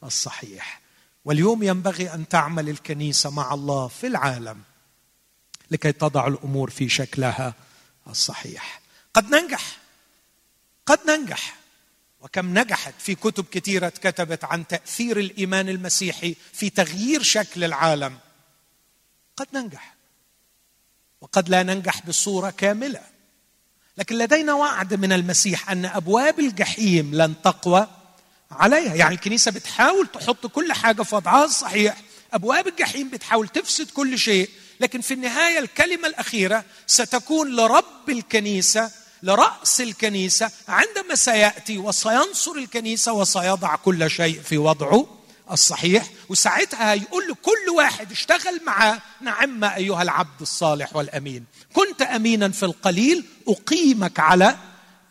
[0.03, 0.81] الصحيح.
[1.25, 4.61] واليوم ينبغي أن تعمل الكنيسة مع الله في العالم
[5.71, 7.53] لكي تضع الأمور في شكلها
[8.07, 8.82] الصحيح.
[9.13, 9.77] قد ننجح.
[10.85, 11.55] قد ننجح.
[12.21, 18.17] وكم نجحت في كتب كثيرة كتبت عن تأثير الإيمان المسيحي في تغيير شكل العالم.
[19.37, 19.95] قد ننجح.
[21.21, 23.01] وقد لا ننجح بصورة كاملة.
[23.97, 27.87] لكن لدينا وعد من المسيح أن أبواب الجحيم لن تقوى
[28.51, 28.95] عليها.
[28.95, 32.01] يعني الكنيسة بتحاول تحط كل حاجة في وضعها الصحيح.
[32.33, 34.49] أبواب الجحيم بتحاول تفسد كل شيء.
[34.79, 38.91] لكن في النهاية الكلمة الأخيرة ستكون لرب الكنيسة
[39.23, 45.07] لرأس الكنيسة عندما سيأتي وسينصر الكنيسة وسيضع كل شيء في وضعه
[45.51, 52.63] الصحيح وساعتها هيقول لكل واحد اشتغل معاه نعم أيها العبد الصالح والأمين كنت أمينا في
[52.63, 54.57] القليل أقيمك على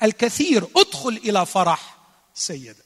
[0.03, 1.97] الكثير ادخل إلى فرح
[2.35, 2.77] سيدك.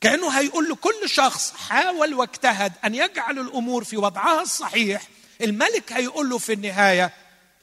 [0.00, 5.02] كأنه هيقول لكل شخص حاول واجتهد أن يجعل الأمور في وضعها الصحيح.
[5.40, 7.12] الملك هيقول له في النهاية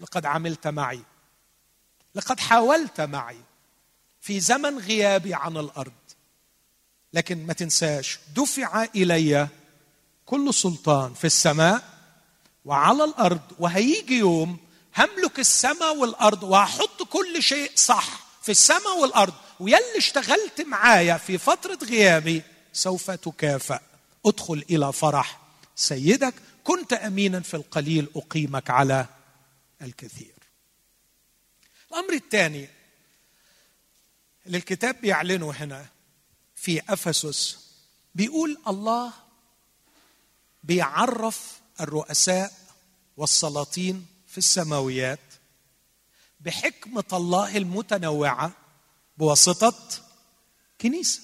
[0.02, 1.00] لقد عملت معي.
[2.16, 3.42] لقد حاولت معي
[4.22, 5.92] في زمن غيابي عن الأرض
[7.14, 9.48] لكن ما تنساش دفع إلي
[10.26, 11.84] كل سلطان في السماء
[12.66, 14.58] وعلى الأرض وهيجي يوم
[14.98, 21.80] هملك السماء والأرض وهحط كل شيء صح في السماء والأرض ويلي اشتغلت معايا في فترة
[21.84, 22.42] غيابي
[22.74, 23.80] سوف تكافأ.
[24.26, 25.40] ادخل إلى فرح
[25.76, 26.34] سيدك
[26.64, 29.06] كنت أمينا في القليل أقيمك على
[29.82, 30.41] الكثير.
[31.92, 32.70] الأمر الثاني
[34.46, 35.86] اللي الكتاب بيعلنه هنا
[36.56, 37.58] في أفسس
[38.16, 39.14] بيقول الله
[40.64, 42.54] بيعرف الرؤساء
[43.18, 45.20] والسلاطين في السماويات
[46.40, 48.52] بحكمة الله المتنوعة
[49.18, 50.02] بواسطة
[50.82, 51.22] كنيسة.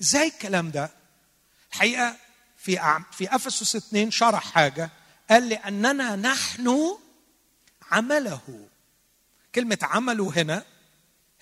[0.00, 0.90] إزاي الكلام ده؟
[1.72, 2.16] الحقيقة
[2.56, 4.90] في في أفسس اثنين شرح حاجة.
[5.30, 6.98] قال لأننا نحن
[7.90, 8.68] عمله.
[9.54, 10.64] كلمة عمله هنا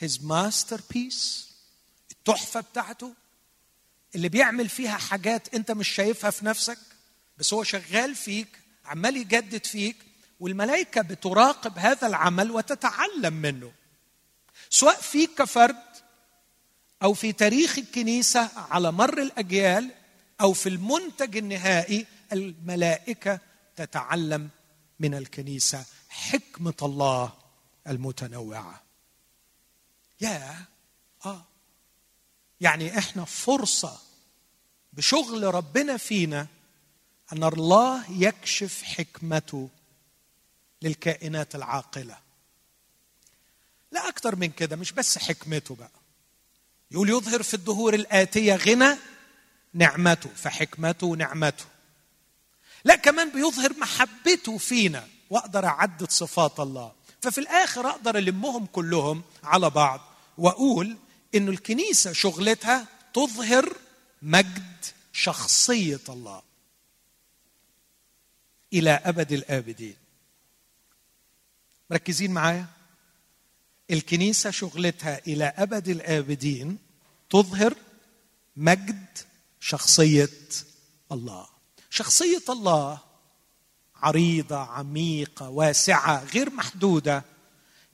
[0.04, 1.52] his masterpiece
[2.10, 3.14] التحفة بتاعته
[4.14, 6.78] اللي بيعمل فيها حاجات انت مش شايفها في نفسك
[7.38, 8.48] بس هو شغال فيك
[8.84, 9.96] عمال يجدد فيك
[10.40, 13.72] والملائكة بتراقب هذا العمل وتتعلم منه.
[14.70, 15.76] سواء فيك كفرد
[17.02, 19.90] أو في تاريخ الكنيسة على مر الأجيال
[20.40, 23.40] أو في المنتج النهائي الملائكة
[23.76, 24.48] تتعلم
[25.00, 25.84] من الكنيسة.
[26.08, 27.41] حكمة الله.
[27.86, 28.82] المتنوعة.
[30.20, 30.64] يا
[31.26, 31.44] آه.
[32.60, 33.98] يعني إحنا فرصة
[34.92, 36.46] بشغل ربنا فينا
[37.32, 39.68] أن الله يكشف حكمته
[40.82, 42.18] للكائنات العاقلة.
[43.92, 45.90] لا أكثر من كده مش بس حكمته بقى.
[46.90, 48.96] يقول يظهر في الدهور الآتية غنى
[49.74, 51.64] نعمته فحكمته ونعمته
[52.84, 56.92] لا كمان بيظهر محبته فينا وأقدر أعدد صفات الله.
[57.22, 60.00] ففي الآخر أقدر ألمهم كلهم على بعض
[60.38, 60.96] وأقول
[61.34, 63.76] إنه الكنيسة شغلتها تظهر
[64.22, 66.42] مجد شخصية الله
[68.72, 69.96] إلى أبد الآبدين.
[71.90, 72.66] مركزين معايا؟
[73.90, 76.78] الكنيسة شغلتها إلى أبد الآبدين
[77.30, 77.74] تظهر
[78.56, 79.18] مجد
[79.60, 80.30] شخصية
[81.12, 81.46] الله.
[81.90, 83.00] شخصية الله
[84.02, 87.24] عريضة عميقة واسعة غير محدودة.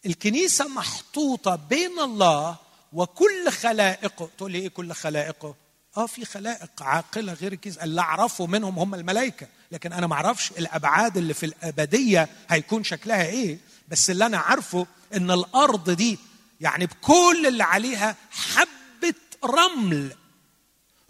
[0.07, 2.57] الكنيسة محطوطة بين الله
[2.93, 4.29] وكل خلائقه.
[4.39, 5.55] تقول لي إيه كل خلائقه؟
[5.97, 9.47] آه في خلائق عاقلة غير الكنيسه اللي أعرفه منهم هم الملائكة.
[9.73, 13.59] لكن أنا ما أعرفش الأبعاد اللي في الأبدية هيكون شكلها إيه.
[13.89, 16.19] بس اللي أنا عارفه إن الأرض دي
[16.61, 20.13] يعني بكل اللي عليها حبة رمل.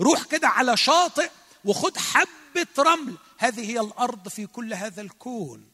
[0.00, 1.30] روح كده على شاطئ
[1.64, 3.14] وخد حبة رمل.
[3.38, 5.68] هذه هي الأرض في كل هذا الكون.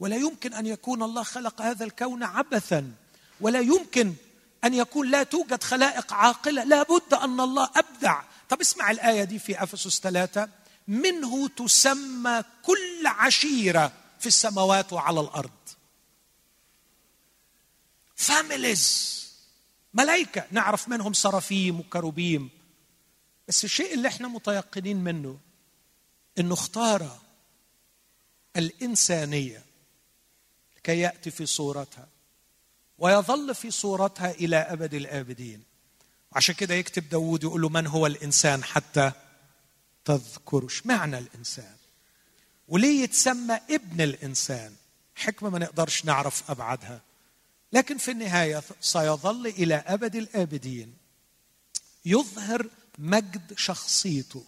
[0.00, 2.92] ولا يمكن أن يكون الله خلق هذا الكون عبثا.
[3.40, 4.14] ولا يمكن
[4.64, 6.64] أن يكون لا توجد خلائق عاقلة.
[6.64, 8.22] لابد أن الله أبدع.
[8.48, 10.48] طب اسمع الآية دي في أفسس ثلاثة.
[10.88, 15.50] منه تسمى كل عشيرة في السماوات وعلى الأرض.
[18.16, 19.14] فاميليز
[19.94, 20.44] ملائكة.
[20.50, 22.50] نعرف منهم سرافيم وكروبيم.
[23.48, 25.38] بس الشيء اللي إحنا متيقنين منه
[26.38, 27.18] انه اختار
[28.56, 29.64] الإنسانية
[30.76, 32.08] لكي يأتي في صورتها
[32.98, 35.62] ويظل في صورتها إلى أبد الآبدين.
[36.32, 39.12] عشان كده يكتب داود يقول له من هو الإنسان حتى
[40.04, 41.76] تذكره معنى الإنسان؟
[42.68, 44.74] وليه يتسمى ابن الإنسان؟
[45.14, 47.00] حكمة ما نقدرش نعرف أبعادها.
[47.72, 50.94] لكن في النهاية سيظل إلى أبد الآبدين.
[52.04, 52.68] يظهر
[52.98, 54.44] مجد شخصيته.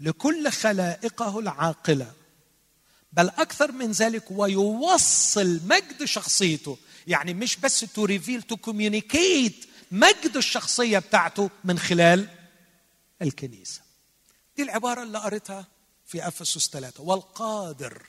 [0.00, 2.12] لكل خلائقه العاقلة.
[3.12, 6.78] بل أكثر من ذلك ويوصل مجد شخصيته.
[7.06, 12.28] يعني مش بس to reveal to communicate مجد الشخصية بتاعته من خلال
[13.22, 13.80] الكنيسة.
[14.56, 15.66] دي العبارة اللي قريتها
[16.06, 17.02] في أفسس ثلاثة.
[17.02, 18.02] والقادر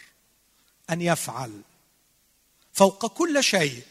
[0.90, 1.62] أن يفعل
[2.74, 3.82] فوق كل شيء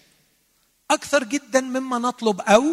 [0.90, 2.64] أكثر جدا مما نطلب أو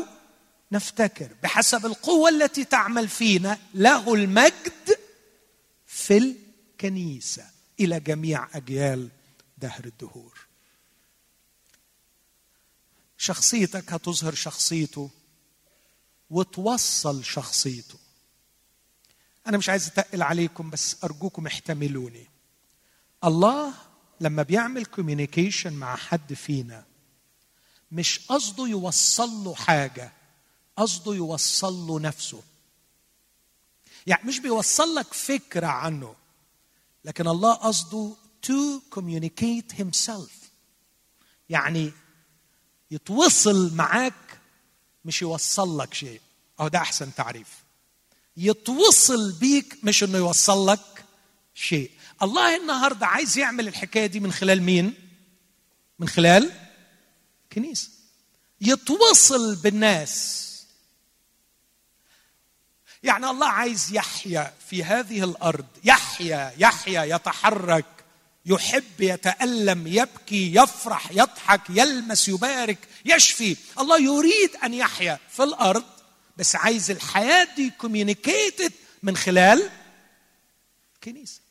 [0.72, 1.30] نفتكر.
[1.44, 4.93] بحسب القوة التي تعمل فينا له المجد
[5.94, 7.46] في الكنيسة
[7.80, 9.10] إلى جميع أجيال
[9.58, 10.48] دهر الدهور.
[13.18, 15.10] شخصيتك هتظهر شخصيته
[16.30, 18.00] وتوصل شخصيته.
[19.48, 22.28] أنا مش عايز أتقل عليكم بس أرجوكم احتملوني.
[23.24, 23.74] الله
[24.22, 26.86] لما بيعمل كوميونيكيشن مع حد فينا
[27.92, 30.12] مش قصده يوصل له حاجة
[30.78, 32.44] قصده يوصل له نفسه.
[34.08, 36.16] يعني مش بيوصل لك فكرة عنه
[37.06, 40.32] لكن الله قصده to communicate himself.
[41.50, 41.92] يعني
[42.92, 44.40] يتوصل معاك
[45.06, 46.22] مش يوصل لك شيء.
[46.60, 47.48] أو ده أحسن تعريف.
[48.38, 51.06] يتوصل بيك مش إنه يوصل لك
[51.56, 51.92] شيء.
[52.22, 54.94] الله النهاردة عايز يعمل الحكاية دي من خلال مين؟
[56.00, 56.52] من خلال
[57.54, 57.90] كنيسة
[58.62, 60.44] يتوصل بالناس.
[63.04, 65.66] يعني الله عايز يحيا في هذه الأرض.
[65.84, 67.86] يحيا يحيا يتحرك.
[68.46, 73.58] يحب يتألم يبكي يفرح يضحك يلمس يبارك يشفي.
[73.80, 75.84] الله يريد أن يحيا في الأرض
[76.38, 78.72] بس عايز الحياة دي كوميونيكيتد
[79.04, 79.70] من خلال
[81.04, 81.42] كنيسه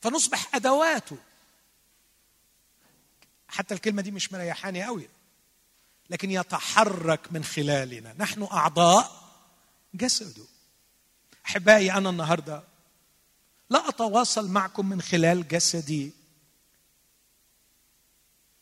[0.00, 1.16] فنصبح أدواته.
[3.48, 5.08] حتى الكلمة دي مش مريحاني قوي
[6.10, 8.14] لكن يتحرك من خلالنا.
[8.18, 9.21] نحن أعضاء
[9.94, 10.44] جسده.
[11.46, 12.62] أحبائي أنا النهارده
[13.70, 16.12] لا أتواصل معكم من خلال جسدي.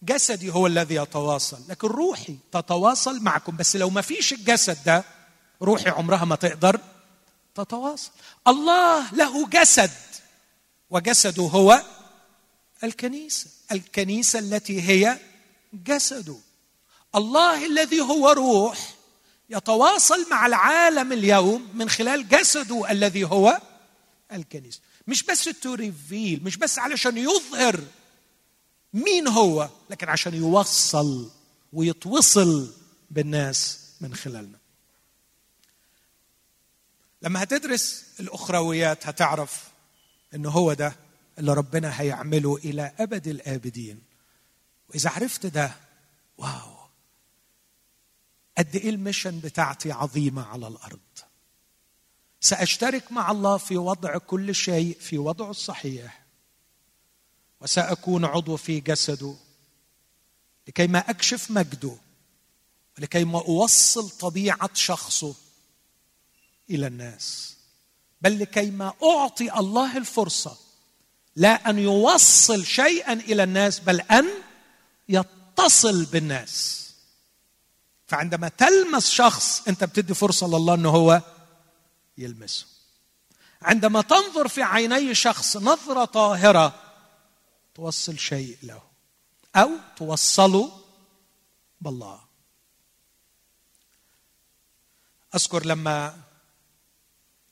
[0.03, 3.57] جسدي هو الذي يتواصل لكن روحي تتواصل معكم.
[3.57, 5.05] بس لو ما فيش الجسد ده
[5.63, 6.81] روحي عمرها ما تقدر
[7.55, 8.11] تتواصل.
[8.49, 9.91] الله له جسد
[10.91, 11.85] وجسده هو
[12.85, 13.51] الكنيسة.
[13.73, 15.19] الكنيسة التي هي
[15.75, 16.37] جسده.
[17.15, 18.95] الله الذي هو روح
[19.51, 23.61] يتواصل مع العالم اليوم من خلال جسده الذي هو
[24.33, 27.81] الكنيسه مش بس to reveal مش بس علشان يظهر
[28.93, 31.31] مين هو لكن عشان يوصل
[31.73, 32.73] ويتوصل
[33.11, 34.59] بالناس من خلالنا.
[37.23, 39.65] لما هتدرس الأخرويات هتعرف
[40.35, 40.97] إن هو ده
[41.39, 44.03] اللي ربنا هيعمله إلى أبد الآبدين.
[44.89, 45.77] وإذا عرفت ده
[46.39, 46.80] wow.
[48.61, 50.99] قد إيه ال mission بتاعتي عظيمة على الأرض.
[52.41, 56.23] سأشترك مع الله في وضع كل شيء في وضعه الصحيح
[57.61, 59.35] وسأكون عضو في جسده
[60.69, 61.97] لكي ما أكشف مجده
[62.99, 65.35] ولكي ما أوصل طبيعة شخصه
[66.71, 67.57] إلى الناس
[68.21, 70.59] بل لكي ما أعطي الله الفرصة
[71.37, 74.29] لا أن يوصل شيئا إلى الناس بل أن
[75.09, 76.80] يتصل بالناس.
[78.11, 81.23] فعندما تلمس شخص انت بتدي فرصة لله انه هو
[82.19, 82.67] يلمسه.
[83.63, 86.75] عندما تنظر في عيني شخص نظرة طاهرة
[87.75, 88.83] توصل شيء له
[89.57, 90.73] أو توصله
[91.81, 92.21] بالله.
[95.35, 96.21] أذكر لما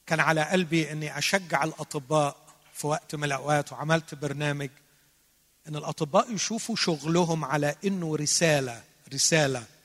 [0.06, 2.36] كان على قلبي إني أشجع الأطباء
[2.74, 4.70] في وقت من الأوقات وعملت برنامج
[5.68, 8.84] إن الأطباء يشوفوا شغلهم على إنه رسالة
[9.14, 9.77] رسالة.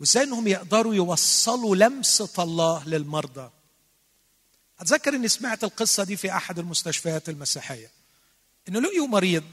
[0.00, 3.50] وازاي انهم يقدروا يوصلوا لمسة الله للمرضى.
[4.80, 7.90] أتذكر إني سمعت القصة دي في أحد المستشفيات المسيحية.
[8.68, 9.44] إنه لقيوا مريض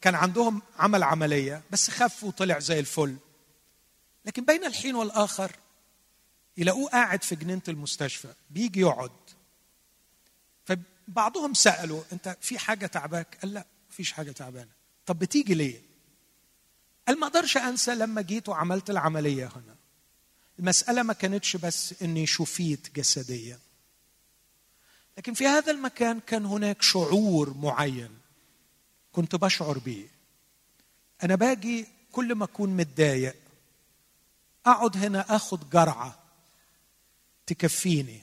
[0.00, 3.16] كان عندهم عمل عملية بس خف وطلع زي الفل.
[4.24, 5.52] لكن بين الحين والآخر
[6.56, 9.10] يلاقوه قاعد في جنينة المستشفى بيجي يقعد.
[10.64, 14.70] فبعضهم سألوا أنت في حاجة تعباك؟ قال لا مفيش حاجة تعبانة.
[15.06, 15.87] طب بتيجي ليه؟
[17.08, 19.76] قال ما أقدرش انسى لما جيت وعملت العملية هنا.
[20.58, 23.58] المسألة ما كانتش بس إني شفيت جسديا.
[25.18, 28.18] لكن في هذا المكان كان هناك شعور معين
[29.12, 30.08] كنت بشعر به.
[31.22, 33.36] أنا باجي كل ما أكون متضايق
[34.66, 36.18] أقعد هنا آخد جرعة
[37.46, 38.22] تكفيني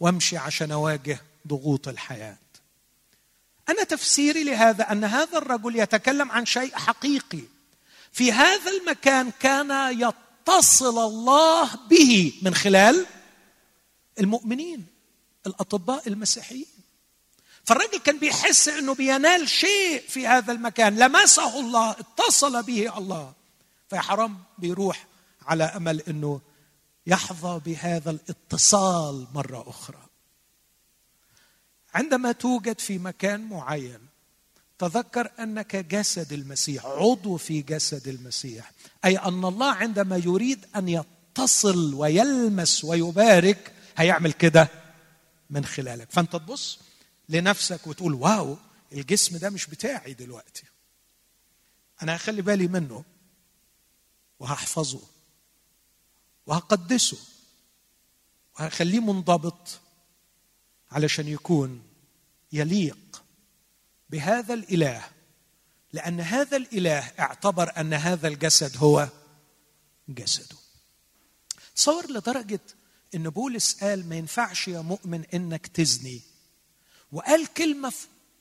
[0.00, 2.38] وأمشي عشان أواجه ضغوط الحياة.
[3.68, 7.57] أنا تفسيري لهذا أن هذا الرجل يتكلم عن شيء حقيقي.
[8.12, 13.06] في هذا المكان كان يتصل الله به من خلال
[14.20, 14.86] المؤمنين
[15.46, 16.66] الأطباء المسيحيين.
[17.64, 23.32] فالراجل كان بيحس إنه بينال شيء في هذا المكان لمسه الله اتصل به الله.
[23.90, 25.06] فيا حرام بيروح
[25.42, 26.40] على أمل إنه
[27.06, 30.02] يحظى بهذا الاتصال مرة أخرى.
[31.94, 34.07] عندما توجد في مكان معين
[34.78, 38.72] تذكر أنك جسد المسيح عضو في جسد المسيح.
[39.04, 44.68] أي أن الله عندما يريد أن يتصل ويلمس ويبارك هيعمل كده
[45.50, 46.10] من خلالك.
[46.10, 46.78] فأنت تبص
[47.28, 48.56] لنفسك وتقول واو
[48.92, 50.62] الجسم ده مش بتاعي دلوقتي.
[52.02, 53.04] أنا هخلي بالي منه
[54.40, 55.00] وهحفظه
[56.46, 57.18] وهقدسه
[58.58, 59.80] وهخليه منضبط
[60.92, 61.82] علشان يكون
[62.52, 63.22] يليق
[64.10, 65.04] بهذا الإله
[65.92, 69.08] لأن هذا الإله اعتبر أن هذا الجسد هو
[70.08, 70.56] جسده.
[71.76, 72.60] تصور لدرجة
[73.14, 76.20] إن بولس قال ما ينفعش يا مؤمن إنك تزني
[77.12, 77.92] وقال كلمة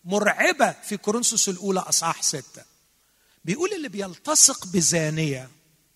[0.05, 2.63] مرعبة في كورنثوس الأولى أصحاح ستة.
[3.45, 5.49] بيقول اللي بيلتصق بزانية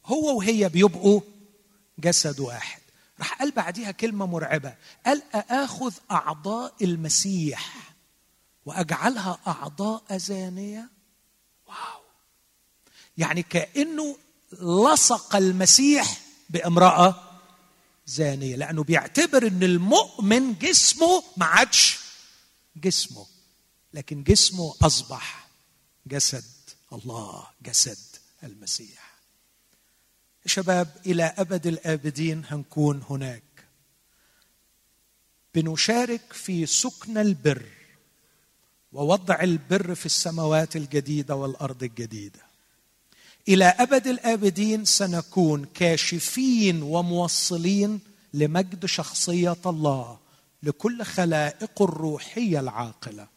[0.05, 1.22] هو وهي بيبقوا
[1.99, 2.82] جسد واحد.
[3.19, 7.90] راح قال بعديها كلمة مرعبة قال اخذ أعضاء المسيح.
[8.66, 10.89] وأجعلها أعضاء زانية.
[11.68, 12.01] واو.
[13.18, 14.18] يعني كأنه
[14.62, 17.39] لصق المسيح بامرأة
[18.05, 21.99] زانية لأنه بيعتبر إن المؤمن جسمه ما عادش
[22.76, 23.26] جسمه
[23.93, 25.47] لكن جسمه أصبح
[26.07, 26.43] جسد
[26.93, 29.12] الله جسد المسيح.
[30.45, 33.43] شباب إلى أبد الآبدين هنكون هناك.
[35.55, 37.80] بنشارك في سكن البر.
[38.91, 42.39] ووضع البر في السماوات الجديدة والأرض الجديدة.
[43.47, 47.99] إلى أبد الآبدين سنكون كاشفين وموصلين
[48.33, 50.19] لمجد شخصية الله
[50.63, 53.27] لكل خلائق الروحية العاقلة.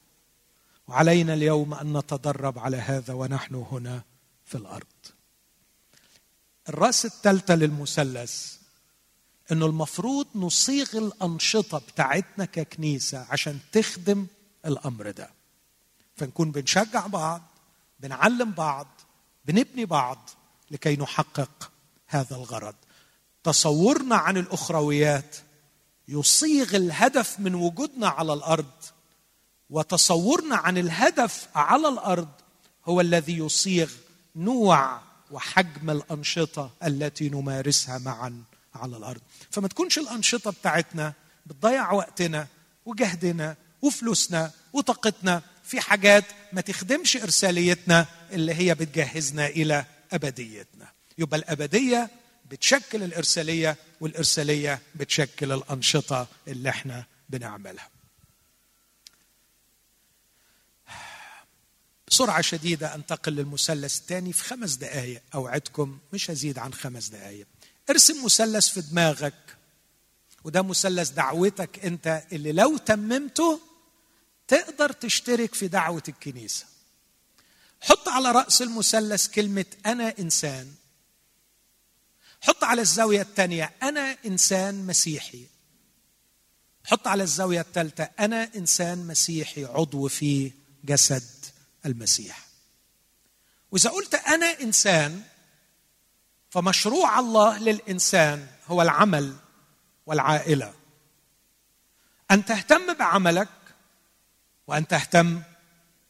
[0.88, 4.02] وعلينا اليوم أن نتدرب على هذا ونحن هنا
[4.44, 4.86] في الأرض.
[6.68, 8.56] الرأس الثالثة للمثلث
[9.52, 14.26] انه المفروض نصيغ الأنشطة بتاعتنا ككنيسة عشان تخدم
[14.66, 15.30] الأمر ده.
[16.16, 17.42] فنكون بنشجع بعض
[18.00, 18.86] بنعلم بعض
[19.44, 20.30] بنبني بعض
[20.70, 21.70] لكي نحقق
[22.06, 22.74] هذا الغرض.
[23.44, 25.36] تصورنا عن الأخرويات
[26.08, 28.72] يصيغ الهدف من وجودنا على الأرض
[29.70, 32.28] وتصورنا عن الهدف على الأرض
[32.84, 33.90] هو الذي يصيغ
[34.36, 35.00] نوع
[35.30, 38.42] وحجم الأنشطة التي نمارسها معا
[38.74, 39.20] على الأرض.
[39.50, 41.12] فما تكونش الأنشطة بتاعتنا
[41.46, 42.46] بتضيع وقتنا
[42.86, 50.92] وجهدنا وفلوسنا وطاقتنا في حاجات ما تخدمش إرساليتنا اللي هي بتجهزنا إلى أبديتنا.
[51.18, 52.10] يبقى الأبدية
[52.50, 57.88] بتشكل الإرسالية والإرسالية بتشكل الأنشطة اللي إحنا بنعملها.
[62.08, 67.46] بسرعة شديدة أنتقل للمثلث الثاني في خمس دقائق أوعدكم مش هزيد عن خمس دقائق
[67.90, 69.56] ارسم مثلث في دماغك
[70.44, 73.60] وده مثلث دعوتك أنت اللي لو تممته
[74.48, 76.66] تقدر تشترك في دعوة الكنيسة.
[77.80, 80.74] حط على رأس المثلث كلمة أنا إنسان.
[82.40, 85.46] حط على الزاوية الثانية أنا إنسان مسيحي.
[86.84, 90.52] حط على الزاوية الثالثة أنا إنسان مسيحي عضو في
[90.84, 91.44] جسد
[91.86, 92.46] المسيح.
[93.70, 95.22] وإذا قلت أنا إنسان
[96.50, 99.36] فمشروع الله للإنسان هو العمل
[100.06, 100.74] والعائلة.
[102.30, 103.48] أن تهتم بعملك
[104.66, 105.42] وأن تهتم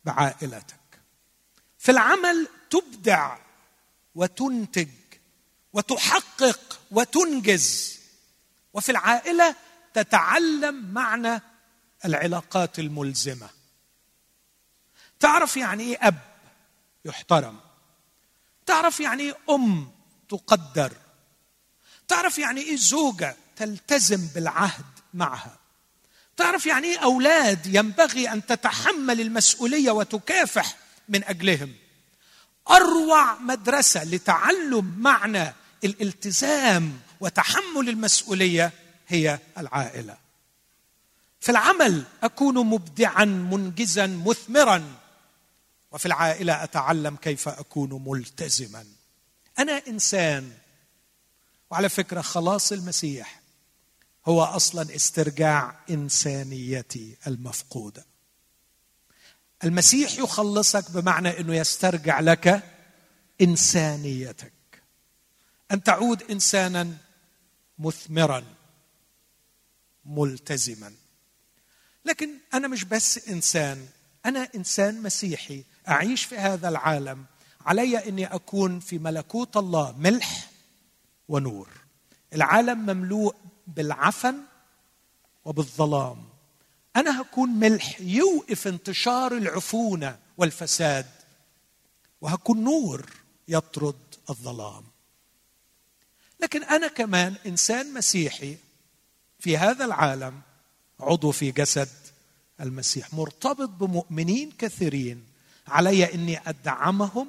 [0.05, 1.00] بعائلتك.
[1.78, 3.38] في العمل تبدع
[4.14, 4.88] وتنتج
[5.72, 7.98] وتحقق وتنجز.
[8.72, 9.57] وفي العائلة
[9.94, 11.40] تتعلم معنى
[12.05, 13.48] العلاقات الملزمة.
[15.20, 16.18] تعرف يعني إيه أب
[17.05, 17.61] يحترم؟
[18.66, 19.92] تعرف يعني إيه أم
[20.28, 20.92] تقدر؟
[22.09, 24.84] تعرف يعني إيه زوجة تلتزم بالعهد
[25.14, 25.59] معها؟
[26.37, 30.76] تعرف يعني إيه أولاد ينبغي أن تتحمل المسؤولية وتكافح
[31.09, 31.72] من أجلهم؟
[32.70, 35.53] أروع مدرسة لتعلم معنى
[35.85, 38.72] الالتزام وتحمل المسؤولية
[39.09, 40.16] هي العائلة.
[41.41, 44.95] في العمل أكون مبدعا منجزا مثمرا.
[45.93, 48.85] وفي العائلة أتعلم كيف أكون ملتزما.
[49.59, 50.53] أنا إنسان.
[51.70, 53.43] وعلى فكرة خلاص المسيح
[54.27, 58.05] هو أصلا استرجاع انسانيتي المفقوده
[59.64, 62.62] المسيح يخلصك بمعنى إنه يسترجع لك
[63.41, 64.53] إنسانيتك.
[65.72, 66.97] أن تعود انسانا
[67.79, 68.45] مثمرا
[70.05, 70.93] ملتزما.
[72.05, 73.87] لكن أنا مش بس إنسان
[74.27, 77.25] أنا إنسان مسيحي أعيش في هذا العالم.
[77.66, 80.51] علي إني أكون في ملكوت الله ملح
[81.29, 81.68] ونور.
[82.35, 83.37] العالم مملوء
[83.67, 84.37] بالعفن
[85.45, 86.25] وبالظلام.
[86.97, 91.07] أنا هكون ملح يوقف انتشار العفونة والفساد
[92.21, 93.11] وهكون نور
[93.49, 93.97] يطرد
[94.31, 94.85] الظلام.
[96.41, 98.57] لكن أنا كمان إنسان مسيحي
[99.39, 100.41] في هذا العالم
[101.01, 101.89] عضو في جسد
[102.61, 105.25] المسيح مرتبط بمؤمنين كثيرين
[105.69, 107.29] علي إني أدعمهم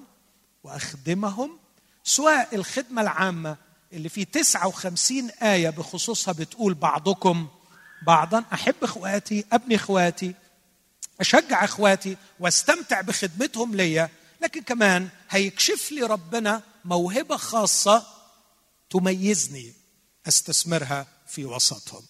[0.64, 1.58] وأخدمهم
[2.04, 3.58] سواء الخدمة العامة
[3.96, 7.48] اللي في 59 آية بخصوصها بتقول بعضكم
[8.08, 8.44] بعضا.
[8.54, 10.34] أحب إخواتي أبني إخواتي
[11.20, 14.10] أشجع إخواتي وأستمتع بخدمتهم ليا.
[14.42, 18.08] لكن كمان هيكشف لي ربنا موهبة خاصة
[18.90, 19.74] تميزني
[20.28, 22.04] أستثمرها في وسطهم.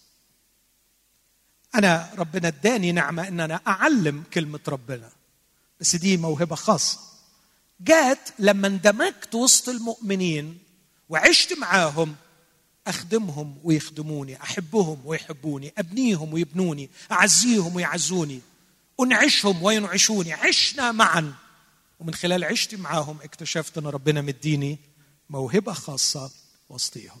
[1.74, 5.12] أنا ربنا اداني نعمة ان أنا أعلم كلمة ربنا
[5.80, 6.98] بس دي موهبة خاصة.
[7.80, 10.58] جات لما اندمجت وسط المؤمنين
[11.08, 12.16] وعشت معاهم
[12.86, 18.40] أخدمهم ويخدموني أحبهم ويحبوني أبنيهم ويبنوني أعزيهم ويعزوني
[19.00, 21.34] أنعشهم وينعشوني عشنا معا.
[22.00, 24.78] ومن خلال عشتي معاهم اكتشفت أن ربنا مديني
[25.30, 26.30] موهبة خاصة
[26.68, 27.20] وسطيهم.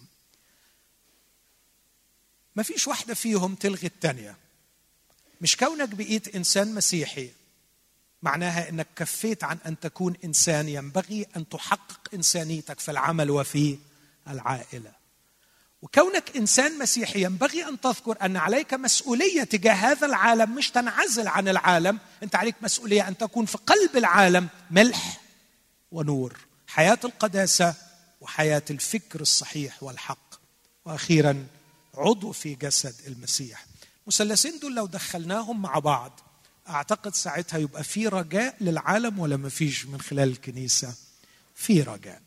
[2.56, 4.36] ما فيش واحدة فيهم تلغي الثانية
[5.40, 7.30] مش كونك بقيت إنسان مسيحي
[8.26, 13.78] معناها إنك كفيت عن أن تكون إنسان ينبغي أن تحقق إنسانيتك في العمل وفي
[14.28, 14.92] العائلة.
[15.82, 21.48] وكونك إنسان مسيحي ينبغي أن تذكر أن عليك مسؤولية تجاه هذا العالم مش تنعزل عن
[21.48, 21.98] العالم.
[22.22, 25.20] أنت عليك مسؤولية أن تكون في قلب العالم ملح
[25.92, 26.36] ونور.
[26.66, 27.74] حياة القداسة
[28.20, 30.34] وحياة الفكر الصحيح والحق.
[30.84, 31.46] وأخيرا
[31.94, 33.66] عضو في جسد المسيح.
[34.02, 36.20] المثلثين دول لو دخلناهم مع بعض
[36.68, 40.94] أعتقد ساعتها يبقى في رجاء للعالم ولا ما فيش من خلال الكنيسة؟
[41.54, 42.22] في رجاء.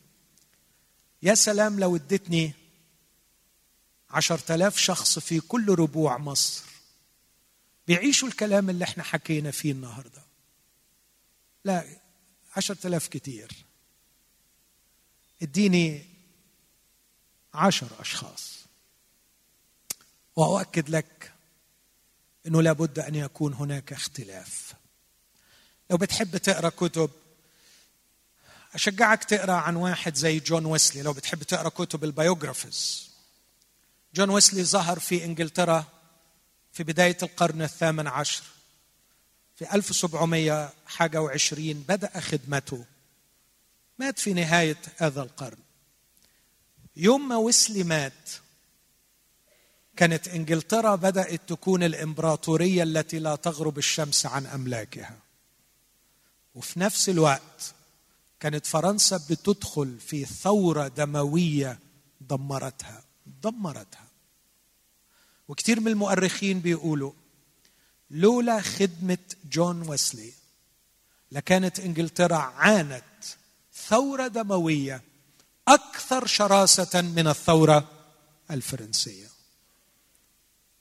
[1.22, 2.52] يا سلام لو ادتني
[4.10, 6.62] عشرة آلاف شخص في كل ربوع مصر
[7.86, 10.22] بيعيشوا الكلام اللي إحنا حكينا فيه النهاردة.
[11.64, 11.84] لا
[12.56, 13.52] عشرة آلاف كتير.
[15.42, 16.04] اديني
[17.54, 18.60] عشر أشخاص.
[20.36, 21.29] وأؤكد لك
[22.46, 24.74] أنه لابد أن يكون هناك اختلاف.
[25.90, 27.10] لو بتحب تقرأ كتب
[28.74, 31.02] أشجعك تقرأ عن واحد زي جون ويسلي.
[31.02, 33.10] لو بتحب تقرأ كتب ال biographies
[34.14, 35.84] جون ويسلي ظهر في إنجلترا
[36.72, 38.42] في بداية القرن الثامن عشر
[39.56, 42.84] في 1700 حاجة وعشرين بدأ خدمته.
[43.98, 45.58] مات في نهاية هذا القرن.
[46.96, 48.30] يوم ما ويسلي مات
[50.00, 55.18] كانت إنجلترا بدأت تكون الإمبراطورية التي لا تغرب الشمس عن أملاكها.
[56.54, 57.74] وفي نفس الوقت
[58.40, 61.78] كانت فرنسا بتدخل في ثورة دموية
[62.20, 63.02] دمرتها
[63.42, 64.08] دمرتها.
[65.48, 67.12] وكثير من المؤرخين بيقولوا
[68.10, 69.18] لولا خدمة
[69.50, 70.32] جون ويسلي
[71.32, 73.04] لكانت إنجلترا عانت
[73.88, 75.02] ثورة دموية
[75.68, 77.88] أكثر شراسة من الثورة
[78.50, 79.39] الفرنسية.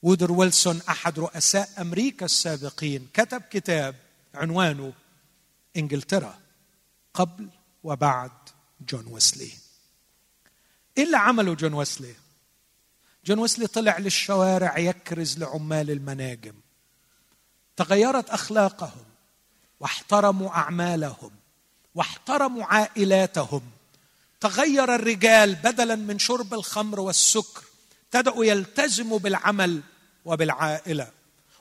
[0.04, 3.96] وودر ويلسون أحد رؤساء أمريكا السابقين كتب كتاب
[4.34, 4.94] عنوانه
[5.78, 6.40] إنجلترا
[7.14, 7.50] قبل
[7.84, 8.32] وبعد
[8.90, 9.52] جون ويسلي.
[10.98, 12.14] إيه اللي عمله جون ويسلي؟
[13.26, 16.56] جون ويسلي طلع للشوارع يكرز لعمال المناجم.
[17.78, 19.06] تغيرت أخلاقهم
[19.80, 21.32] واحترموا أعمالهم
[21.96, 23.62] واحترموا عائلاتهم.
[24.40, 27.64] تغير الرجال بدلا من شرب الخمر والسكر
[28.14, 29.82] ابتدأوا يلتزموا بالعمل
[30.26, 31.12] وبالعائلة.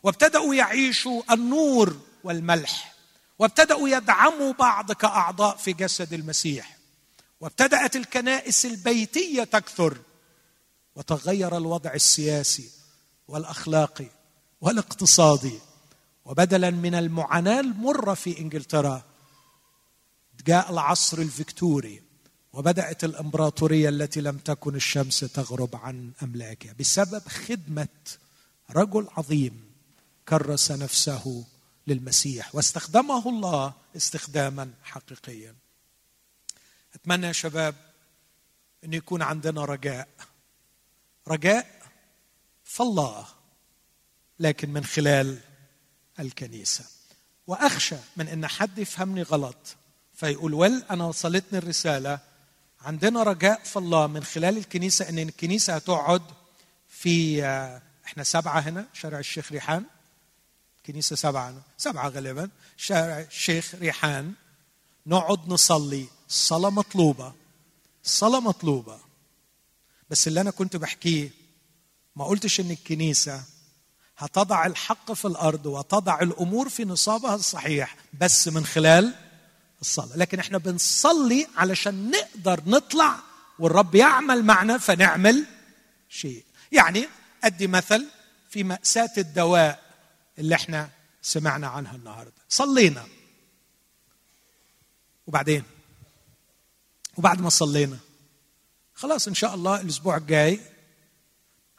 [0.03, 2.95] وابتدأوا يعيشوا النور والملح.
[3.39, 6.79] وابتدأوا يدعموا بعض كأعضاء في جسد المسيح.
[7.41, 9.99] وابتدأت الكنائس البيتية تكثر.
[10.97, 12.71] وتغير الوضع السياسي
[13.29, 14.07] والأخلاقي
[14.61, 15.59] والاقتصادي.
[16.25, 19.03] وبدلا من المعاناة المرة في إنجلترا
[20.47, 22.08] جاء العصر الفيكتوري.
[22.59, 27.89] وبدأت الإمبراطورية التي لم تكن الشمس تغرب عن أملاكها بسبب خدمة
[28.71, 29.73] رجل عظيم
[30.29, 31.45] كرس نفسه
[31.87, 35.55] للمسيح واستخدمه الله استخداما حقيقيا.
[36.95, 37.75] أتمنى يا شباب
[38.85, 40.09] أن يكون عندنا رجاء.
[41.29, 41.83] رجاء
[42.65, 43.27] في الله
[44.39, 45.39] لكن من خلال
[46.21, 46.85] الكنيسة.
[47.47, 49.77] وأخشى من أن حد يفهمني غلط
[50.15, 52.28] فيقول ول أنا وصلتني الرسالة
[52.81, 56.23] عندنا رجاء في الله من خلال الكنيسة إن الكنيسة هتقعد
[56.89, 57.45] في
[58.07, 59.85] إحنا سبعة هنا شارع الشيخ ريحان.
[60.87, 62.51] كنيسة سبعة سبعة غالبا.
[62.77, 64.33] شارع الشيخ ريحان.
[65.07, 66.07] نقعد نصلي.
[66.29, 67.33] الصلاه مطلوبة.
[68.05, 68.99] الصلاه مطلوبة.
[70.11, 71.31] بس اللي أنا كنت بحكيه
[72.17, 73.43] ما قلتش إن الكنيسة
[74.19, 79.15] هتضع الحق في الأرض وتضع الأمور في نصابها الصحيح بس من خلال
[79.81, 80.17] الصلاة.
[80.17, 83.19] لكن إحنا بنصلي علشان نقدر نطلع
[83.59, 85.47] والرب يعمل معنا فنعمل
[86.09, 86.45] شيء.
[86.73, 87.09] يعني
[87.45, 88.07] أدي مثل
[88.51, 89.83] في مأساة الدواء
[90.39, 90.91] اللي إحنا
[91.23, 92.33] سمعنا عنها النهارده.
[92.49, 93.07] صلينا.
[95.27, 95.63] وبعدين؟
[97.17, 97.99] وبعد ما صلينا.
[98.95, 100.61] خلاص إن شاء الله الأسبوع الجاي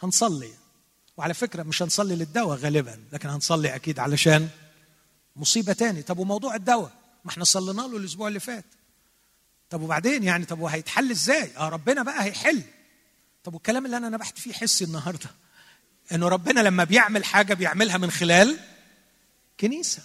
[0.03, 0.53] هنصلي.
[1.17, 4.49] وعلى فكرة مش هنصلي للدواء غالبا لكن هنصلي أكيد علشان
[5.35, 6.01] مصيبة تاني.
[6.01, 8.65] طب وموضوع الدواء؟ ما إحنا صلينا له الأسبوع اللي فات.
[9.69, 12.61] طب وبعدين يعني طب وهيتحل إزاي؟ آه ربنا بقى هيحل.
[13.43, 15.29] طب والكلام اللي أنا نبحت فيه حسي النهارده
[16.11, 18.59] إنه ربنا لما بيعمل حاجة بيعملها من خلال
[19.59, 20.01] كنيسة.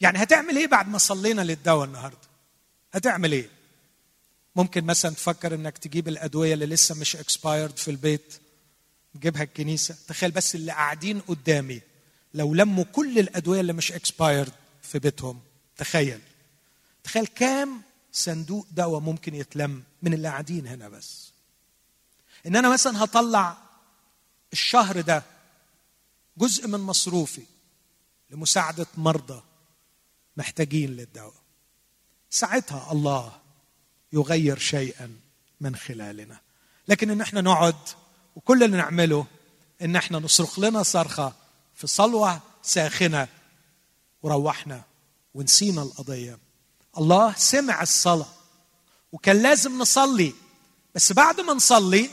[0.00, 2.18] يعني هتعمل إيه بعد ما صلينا للدواء النهارده؟
[2.92, 3.48] هتعمل إيه؟
[4.56, 8.34] ممكن مثلا تفكر إنك تجيب الأدوية اللي لسه مش اكسبايرد في البيت
[9.14, 9.96] تجيبها الكنيسة.
[10.08, 11.80] تخيل بس اللي قاعدين قدامي
[12.34, 14.52] لو لموا كل الأدوية اللي مش اكسبايرد
[14.82, 15.40] في بيتهم
[15.76, 16.20] تخيل.
[17.04, 21.30] تخيل كام صندوق دواء ممكن يتلم من اللي قاعدين هنا بس.
[22.46, 23.56] إن أنا مثلا هطلع
[24.52, 25.22] الشهر ده
[26.38, 27.42] جزء من مصروفي
[28.30, 29.42] لمساعدة مرضى
[30.36, 31.34] محتاجين للدواء.
[32.30, 33.40] ساعتها الله
[34.12, 35.20] يغير شيئا
[35.60, 36.40] من خلالنا.
[36.88, 37.76] لكن إن إحنا نقعد
[38.36, 39.26] وكل اللي نعمله
[39.82, 41.32] إن إحنا نصرخ لنا صرخة
[41.74, 43.28] في صلوة ساخنة
[44.22, 44.82] وروحنا
[45.36, 46.38] ونسينا القضية.
[46.98, 48.32] الله سمع الصلاة
[49.12, 50.32] وكان لازم نصلي.
[50.94, 52.10] بس بعد ما نصلي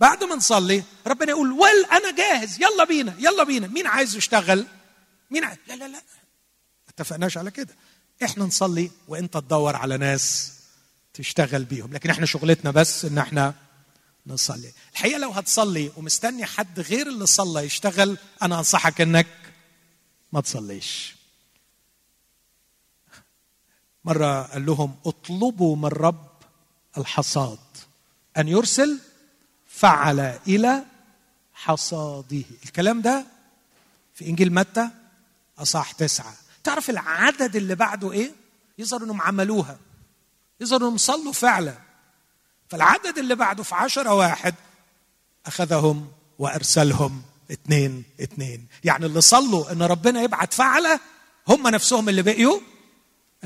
[0.00, 2.56] بعد ما نصلي ربنا يقول ول أنا جاهز.
[2.56, 3.66] يلا بينا يلا بينا.
[3.66, 4.66] مين عايز يشتغل؟
[5.30, 6.02] مين عايز؟ لا لا لا.
[6.88, 7.74] اتفقناش على كده.
[8.24, 10.52] إحنا نصلي وإنت تدور على ناس
[11.14, 11.92] تشتغل بيهم.
[11.92, 13.54] لكن إحنا شغلتنا بس إن إحنا
[14.26, 14.72] نصلي.
[14.92, 19.26] الحقيقة لو هتصلي ومستني حد غير اللي صلى يشتغل أنا أنصحك إنك
[20.32, 21.15] ما تصليش.
[24.06, 26.26] مرة قال لهم اطلبوا من رب
[26.98, 27.58] الحصاد
[28.36, 28.98] أن يرسل
[29.68, 30.84] فعل إلى
[31.54, 32.42] حصاده.
[32.64, 33.26] الكلام ده
[34.14, 34.88] في إنجيل متى؟
[35.58, 36.34] اصح تسعة.
[36.64, 38.32] تعرف العدد اللي بعده إيه؟
[38.78, 39.78] يظهر إنهم عملوها.
[40.60, 41.74] يظهر إنهم صلوا فعلا.
[42.68, 44.54] فالعدد اللي بعده في عشرة واحد
[45.46, 51.00] أخذهم وأرسلهم اثنين اثنين يعني اللي صلوا إن ربنا يبعت فعلة
[51.48, 52.60] هم نفسهم اللي بقيوا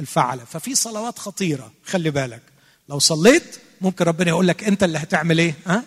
[0.01, 2.43] الفعلة ففي صلوات خطيرة خلي بالك.
[2.89, 5.85] لو صليت ممكن ربنا يقول لك أنت اللي هتعمل إيه؟ ها؟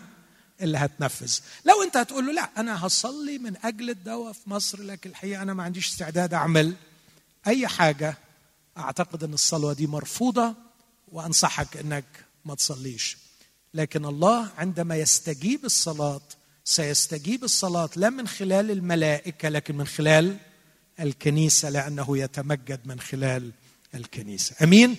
[0.62, 1.40] اللي هتنفذ.
[1.66, 5.54] لو أنت هتقول له لا أنا هصلي من أجل الدواء في مصر لكن الحقيقة أنا
[5.54, 6.74] ما عنديش استعداد أعمل
[7.48, 8.18] أي حاجة
[8.78, 10.54] أعتقد إن الصلوة دي مرفوضة
[11.12, 12.06] وأنصحك إنك
[12.46, 13.18] ما تصليش.
[13.74, 16.22] لكن الله عندما يستجيب الصلاة
[16.66, 20.38] سيستجيب الصلاة لا من خلال الملائكة لكن من خلال
[21.00, 23.52] الكنيسة لأنه يتمجد من خلال
[23.96, 24.56] الكنيسة.
[24.64, 24.96] أمين؟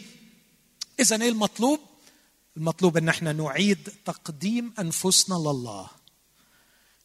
[1.01, 1.81] اذا إيه المطلوب؟
[2.57, 5.87] المطلوب إن إحنا نعيد تقديم أنفسنا لله.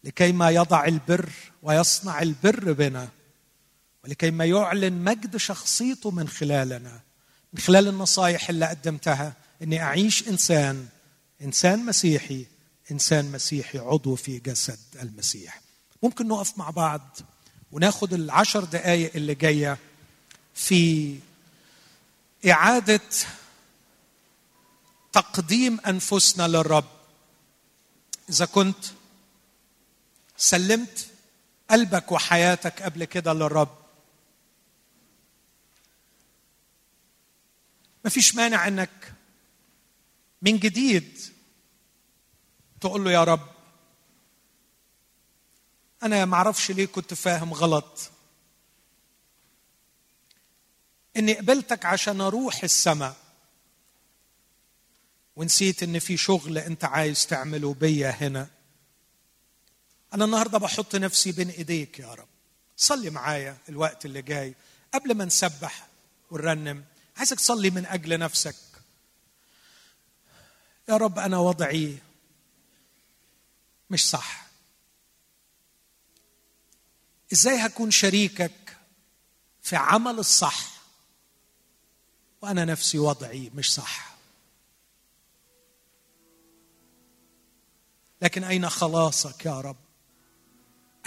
[0.04, 1.30] لكي ما يضع البر
[1.64, 3.10] ويصنع البر بنا
[4.04, 7.02] ولكي ما يعلن مجد شخصيته من خلالنا.
[7.54, 10.88] من خلال النصائح اللي قدمتها إني أعيش إنسان
[11.42, 12.46] إنسان مسيحي
[12.92, 15.62] إنسان مسيحي عضو في جسد المسيح.
[16.04, 17.18] ممكن نقف مع بعض
[17.72, 19.78] وناخد العشر دقائق اللي جاية
[20.54, 21.16] في
[22.48, 23.02] إعادة
[25.12, 26.86] تقديم أنفسنا للرب.
[28.30, 28.86] إذا كنت
[30.38, 31.08] سلمت
[31.70, 33.78] قلبك وحياتك قبل كده للرب
[38.06, 39.14] مفيش مانع إنك
[40.42, 41.20] من جديد
[42.82, 43.48] تقول له يا رب
[46.04, 48.12] أنا ما أعرفش ليه كنت فاهم غلط.
[51.18, 53.16] اني قبلتك عشان أروح السماء.
[55.36, 58.47] ونسيت إن في شغل أنت عايز تعمله بيا هنا.
[60.14, 62.28] أنا النهارده بحط نفسي بين إيديك يا رب.
[62.78, 64.53] صلي معايا الوقت اللي جاي.
[64.93, 65.88] قبل ما نسبح
[66.32, 66.86] ونرنم
[67.18, 68.55] عايزك تصلي من أجل نفسك.
[70.89, 71.97] يا رب أنا وضعي
[73.89, 74.47] مش صح.
[77.34, 78.78] إزاي هكون شريكك
[79.62, 80.79] في عمل الصح؟
[82.42, 84.10] وأنا نفسي وضعي مش صح.
[88.22, 89.76] لكن أين خلاصك يا رب؟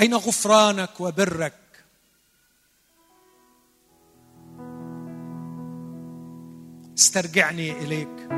[0.00, 1.58] أين غفرانك وبرك؟
[6.98, 8.28] استرجعني إليك.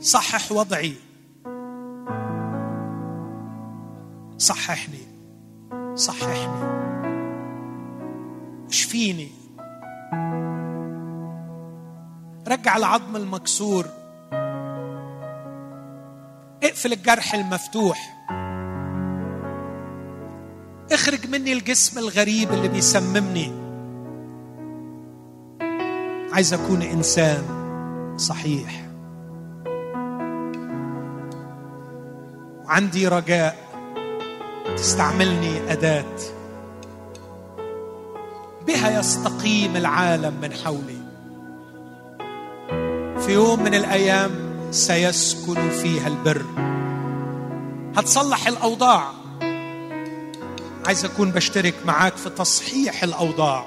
[0.00, 0.94] صحح وضعي.
[4.38, 5.06] صححني.
[5.94, 6.84] صححني.
[8.68, 9.44] اشفيني.
[12.48, 13.86] رجع العظم المكسور.
[16.62, 18.26] اقفل الجرح المفتوح.
[20.92, 23.52] اخرج مني الجسم الغريب اللي بيسممني.
[26.32, 27.44] عايز أكون إنسان
[28.18, 28.84] صحيح.
[32.64, 33.56] وعندي رجاء
[34.76, 36.16] تستعملني أداة.
[38.66, 41.03] بها يستقيم العالم من حولي.
[43.26, 44.30] في يوم من الأيام
[44.70, 46.44] سيسكن فيها البر.
[47.96, 49.12] هتصلح الأوضاع.
[50.86, 53.66] عايز أكون بشترك معاك في تصحيح الأوضاع.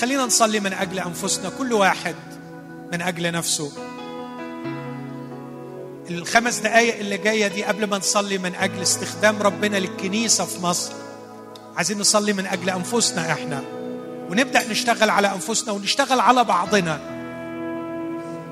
[0.00, 2.14] خلينا نصلي من أجل أنفسنا كل واحد
[2.92, 3.72] من أجل نفسه.
[6.10, 10.92] الخمس دقايق اللي جاية دي قبل ما نصلي من أجل استخدام ربنا للكنيسة في مصر.
[11.76, 13.79] عايزين نصلي من أجل أنفسنا إحنا.
[14.30, 17.00] ونبدأ نشتغل على أنفسنا ونشتغل على بعضنا.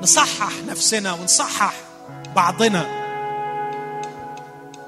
[0.02, 1.74] نصحح نفسنا ونصحح
[2.36, 2.98] بعضنا.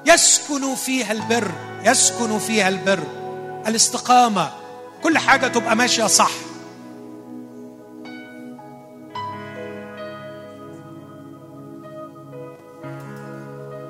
[0.05, 1.51] يسكن فيها البر
[1.83, 3.03] يسكن فيها البر.
[3.67, 4.51] الاستقامة
[5.03, 6.31] كل حاجة تبقى ماشية صح.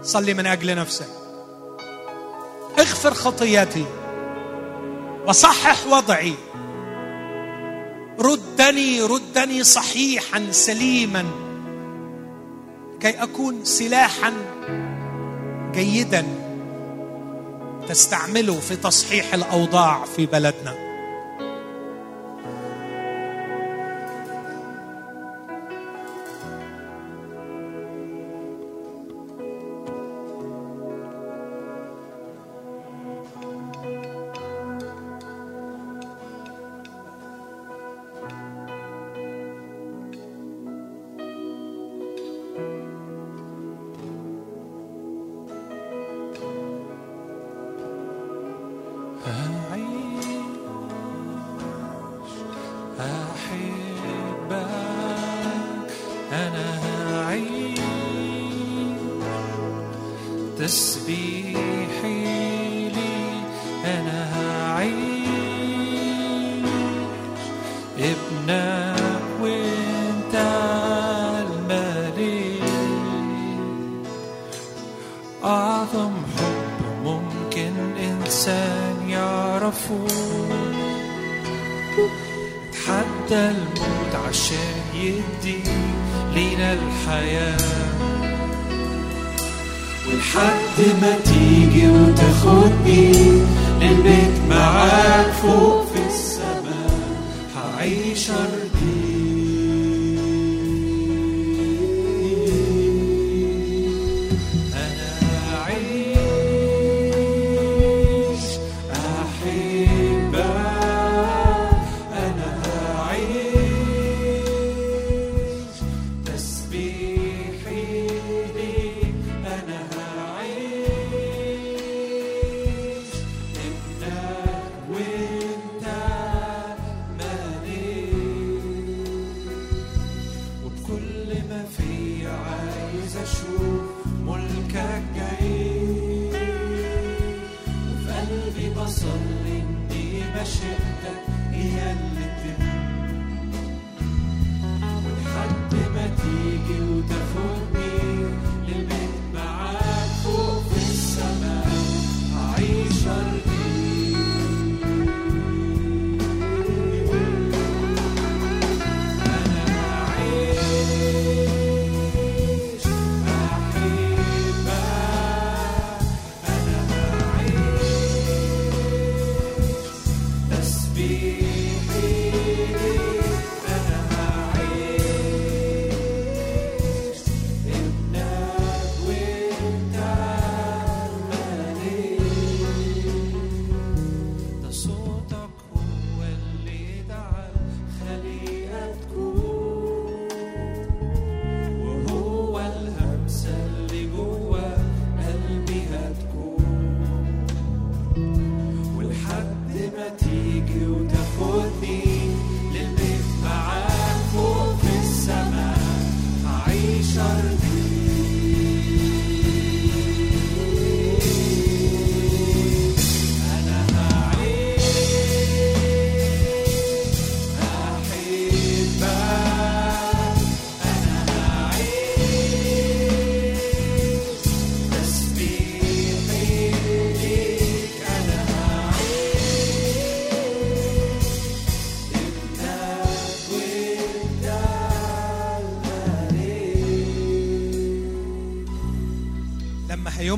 [0.03, 1.09] صلي من أجل نفسك.
[2.79, 3.85] اغفر خطياتي.
[5.27, 6.35] وصحح وضعي.
[8.21, 11.25] ردني ردني صحيحا سليما.
[12.99, 14.33] كي أكون سلاحا
[15.73, 16.25] جيدا
[17.89, 20.90] تستعمله في تصحيح الأوضاع في بلدنا.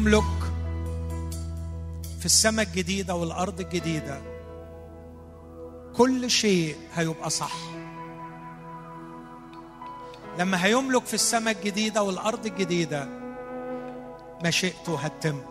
[0.04, 0.54] يملك
[2.20, 4.22] في السماء الجديدة والأرض الجديدة.
[5.96, 7.54] كل شيء هيبقى صح.
[10.40, 13.10] لما هيملك في السماء الجديدة والأرض الجديدة
[14.46, 15.42] مشيئته هتتم.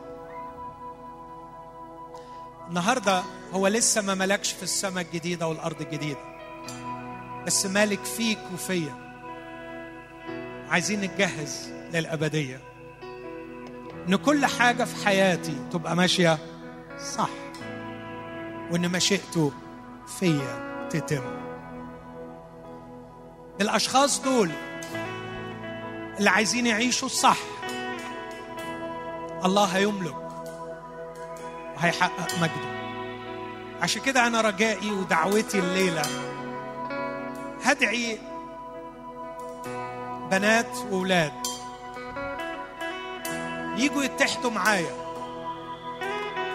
[2.69, 3.23] النهاردة
[3.53, 6.21] هو لسه ما ملكش في السماء الجديدة والأرض الجديدة.
[7.47, 8.95] بس مالك فيك وفيا
[10.69, 12.72] عايزين نتجهز للأبدية.
[14.09, 16.39] إن كل حاجة في حياتي تبقى ماشية
[17.17, 17.29] صح
[18.71, 19.53] وإن مشيئته
[20.19, 21.23] فيا تتم.
[23.61, 24.51] الأشخاص دول
[26.19, 27.37] اللي عايزين يعيشوا الصح
[29.45, 30.17] الله هيملك
[31.77, 32.73] وهيحقق مجده.
[33.83, 36.03] عشان كده أنا رجائي ودعوتي الليلة
[37.65, 38.19] هدعي
[40.31, 41.33] بنات واولاد
[43.77, 44.95] يجوا يتحدوا معايا.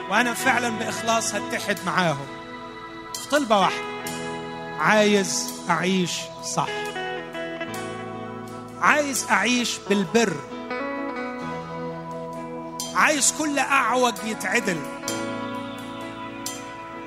[0.09, 2.28] وأنا فعلا بإخلاص هتحد معاهم.
[3.13, 3.84] في طلبة واحدة.
[4.80, 6.11] عايز أعيش
[6.55, 6.70] صح.
[8.82, 10.34] عايز أعيش بالبر.
[12.95, 14.78] عايز كل أعوج يتعدل.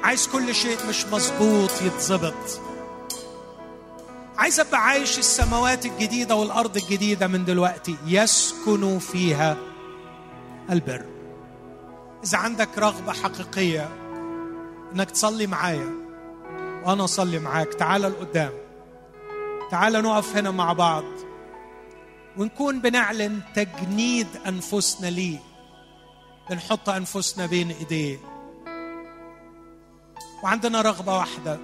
[0.02, 2.60] عايز كل شيء مش مظبوط يتظبط.
[4.38, 7.96] عايز أبقى عايش السماوات الجديدة والأرض الجديدة من دلوقتي.
[8.06, 9.56] يسكن فيها.
[10.70, 11.04] البر.
[12.24, 13.88] إذا عندك رغبة حقيقية
[14.92, 15.90] إنك تصلي معايا
[16.84, 18.52] وأنا أصلي معاك تعال لقدام.
[19.70, 21.04] تعال نقف هنا مع بعض
[22.36, 25.38] ونكون بنعلن تجنيد أنفسنا ليه.
[26.50, 28.18] بنحط أنفسنا بين إيديه.
[30.42, 31.58] وعندنا رغبة واحدة.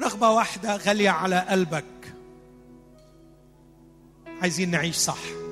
[0.00, 2.14] رغبة واحدة غالية على قلبك.
[4.42, 5.43] عايزين نعيش صح.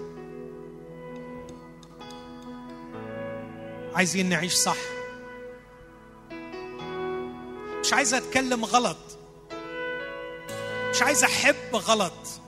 [3.95, 4.77] عايزين نعيش صح.
[7.81, 9.19] مش عايز أتكلم غلط.
[10.91, 12.41] مش عايز أحب غلط.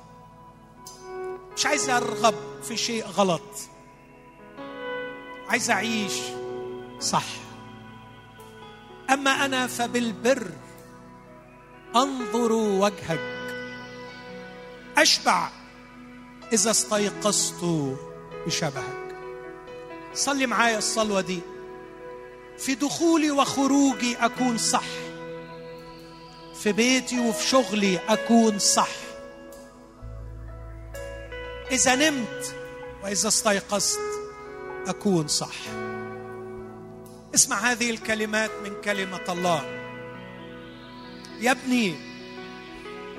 [1.57, 3.43] مش عايز أرغب في شيء غلط.
[5.49, 6.21] عايز أعيش
[7.01, 7.25] صح.
[9.11, 10.51] أما أنا فبالبر
[11.97, 13.35] أنظر وجهك.
[14.99, 15.49] أشبع
[16.53, 17.65] إذا استيقظت
[18.47, 19.04] بشبهك.
[20.15, 21.41] صلي معايا الصلوة دي.
[22.59, 24.85] في دخولي وخروجي أكون صح.
[26.63, 28.89] في بيتي وفي شغلي أكون صح.
[31.71, 32.55] إذا نمت
[33.05, 33.99] وإذا استيقظت
[34.87, 35.55] أكون صح.
[37.35, 39.63] اسمع هذه الكلمات من كلمة الله.
[41.41, 41.95] يا ابني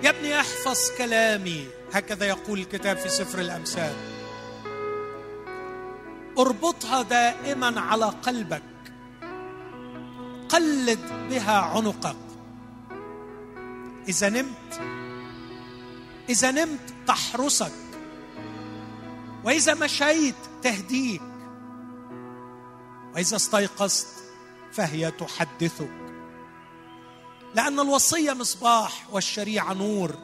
[0.04, 1.68] يا ابني أحفظ كلامي.
[1.94, 4.15] هكذا يقول الكتاب في سفر الأمثال.
[6.40, 8.64] اربطها دائما على قلبك.
[10.50, 12.16] قلد بها عنقك.
[14.08, 14.82] إذا نمت
[16.30, 17.72] إذا نمت تحرسك.
[19.44, 21.22] وإذا مشيت تهديك.
[23.16, 24.08] وإذا استيقظت
[24.72, 25.92] فهي تحدثك.
[27.56, 30.16] لأن الوصية مصباح والشريعة نور.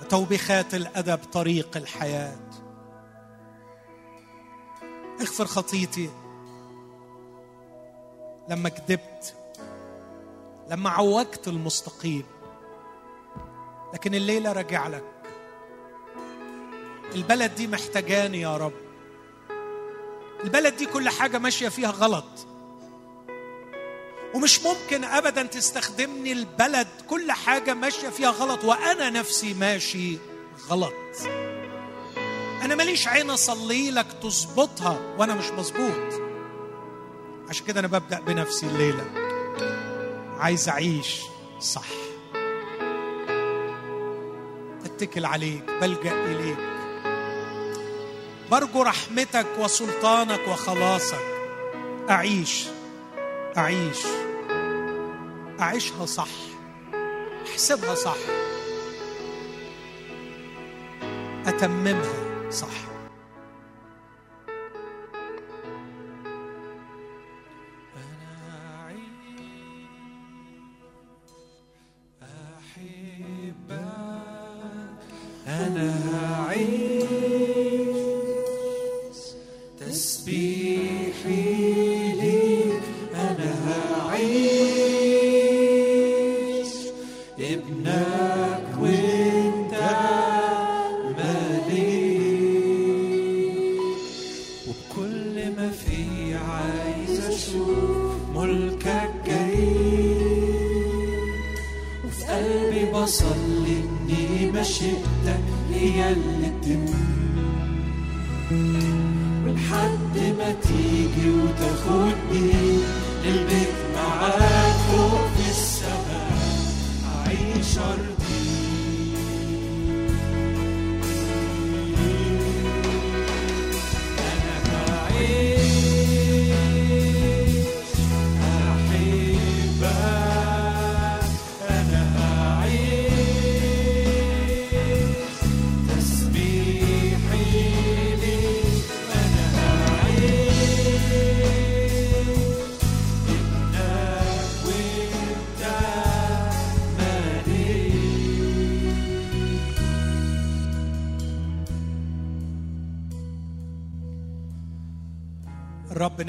[0.00, 2.51] وتوبيخات الأدب طريق الحياة.
[5.20, 6.10] اغفر خطيتي.
[8.48, 9.34] لما كذبت
[10.70, 12.24] لما عوجت المستقيم
[13.94, 15.04] لكن الليلة راجع لك.
[17.14, 18.72] البلد دي محتاجاني يا رب.
[20.44, 22.46] البلد دي كل حاجة ماشية فيها غلط.
[24.34, 30.18] ومش ممكن ابدا تستخدمني البلد كل حاجة ماشية فيها غلط وأنا نفسي ماشي
[30.68, 30.94] غلط.
[32.62, 36.22] أنا ماليش عين أصلي لك تظبطها وأنا مش مظبوط.
[37.48, 39.04] عشان كده أنا ببدأ بنفسي الليلة.
[40.38, 41.20] عايز أعيش
[41.60, 41.86] صح.
[44.84, 46.58] أتكل عليك بلجأ إليك.
[48.50, 51.24] برجو رحمتك وسلطانك وخلاصك.
[52.10, 52.64] أعيش
[53.56, 53.98] أعيش.
[55.60, 56.28] أعيشها صح.
[57.52, 58.16] أحسبها صح.
[61.46, 62.31] أتممها.
[62.52, 62.91] صح.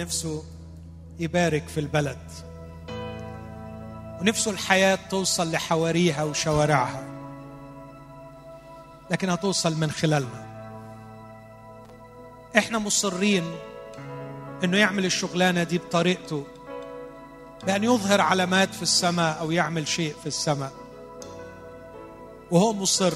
[0.04, 0.44] نفسه
[1.20, 2.18] يبارك في البلد.
[4.22, 7.08] ونفسه الحياة توصل لحواريها وشوارعها.
[9.12, 10.44] لكن هتوصل من خلالنا.
[12.58, 13.56] إحنا مصرين
[14.64, 16.44] إنه يعمل الشغلانة دي بطريقته
[17.66, 20.72] بأن يظهر علامات في السماء أو يعمل شيء في السماء.
[22.52, 23.14] وهو مصر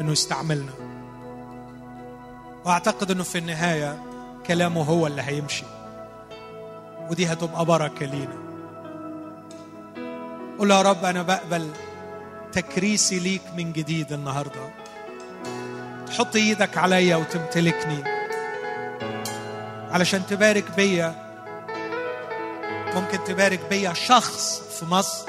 [0.00, 0.72] أنه يستعملنا.
[2.64, 4.13] وأعتقد أنه في النهاية
[4.46, 5.64] كلامه هو اللي هيمشي.
[7.10, 8.44] ودي هتبقى بركة لينا.
[10.58, 11.70] قول يا رب أنا بقبل
[12.52, 14.70] تكريسي ليك من جديد النهارده.
[16.06, 18.04] تحط إيدك عليا وتمتلكني
[19.90, 21.14] علشان تبارك بيا.
[22.94, 25.28] ممكن تبارك بيا شخص في مصر.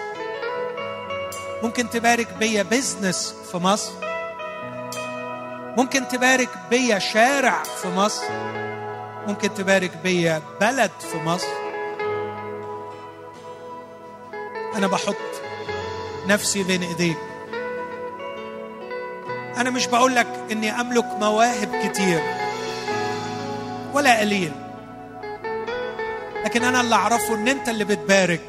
[1.63, 3.91] ممكن تبارك بيا بزنس في مصر.
[5.77, 8.23] ممكن تبارك بيا شارع في مصر.
[9.27, 11.47] ممكن تبارك بيا بلد في مصر.
[14.76, 15.15] أنا بحط
[16.27, 17.18] نفسي بين ايديك
[19.57, 22.22] أنا مش بقول لك إني أملك مواهب كتير
[23.93, 24.52] ولا قليل
[26.45, 28.41] لكن أنا اللي أعرفه إن أنت اللي بتبارك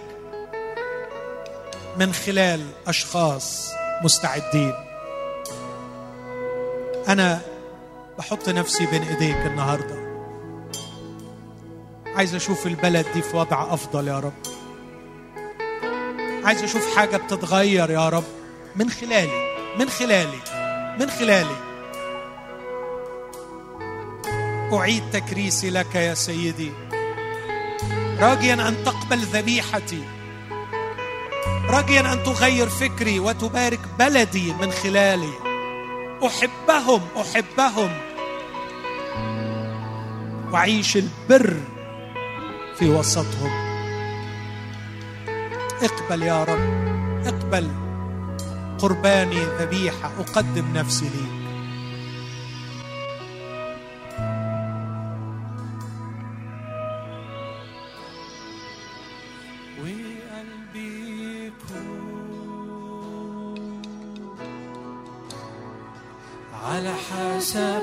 [1.97, 3.71] من خلال أشخاص
[4.03, 4.75] مستعدين.
[7.09, 7.41] أنا
[8.19, 10.06] بحط نفسي بين إيديك النهارده.
[12.17, 14.33] عايز أشوف البلد دي في وضع أفضل يا رب.
[16.45, 18.25] عايز أشوف حاجة بتتغير يا رب.
[18.77, 20.39] من خلالي من خلالي
[21.01, 21.57] من خلالي.
[24.73, 26.73] أعيد تكريسي لك يا سيدي.
[28.21, 30.05] راجيا أن تقبل ذبيحتي.
[31.69, 35.33] راجيا أن تغير فكري وتبارك بلدي من خلالي.
[36.27, 37.91] أحبهم أحبهم.
[40.53, 41.57] واعيش البر
[42.79, 43.51] في وسطهم.
[45.83, 46.87] اقبل يا رب
[47.27, 47.71] اقبل.
[48.79, 51.37] قرباني ذبيحة أقدم نفسي ليك.
[66.65, 67.83] على حسب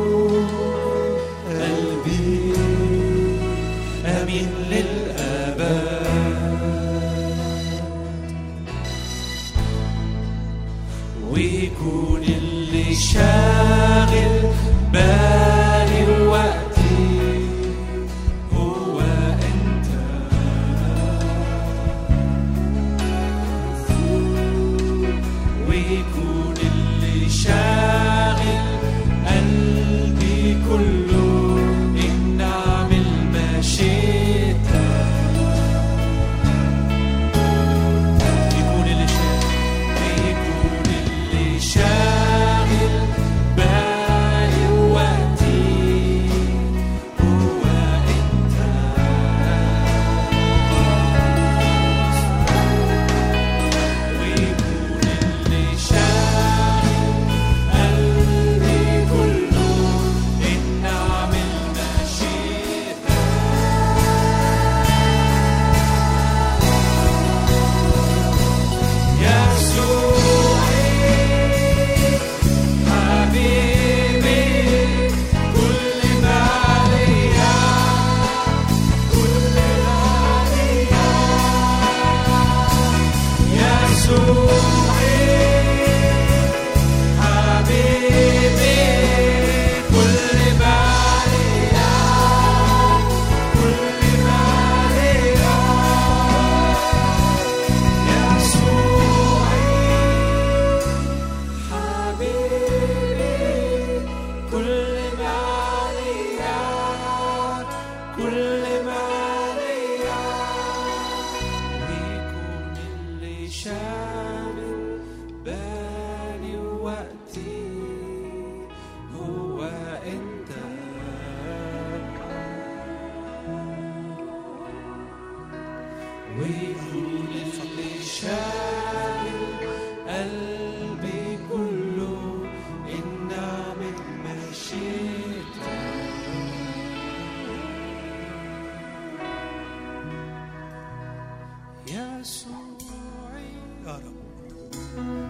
[143.85, 144.13] يا رب.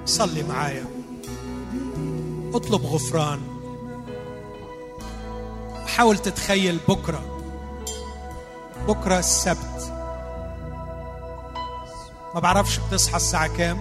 [0.05, 0.85] صلي معايا.
[2.53, 3.39] اطلب غفران.
[5.87, 7.21] حاول تتخيل بكرة.
[8.87, 9.93] بكرة السبت.
[12.33, 13.77] ما بعرفش بتصحى الساعة كام.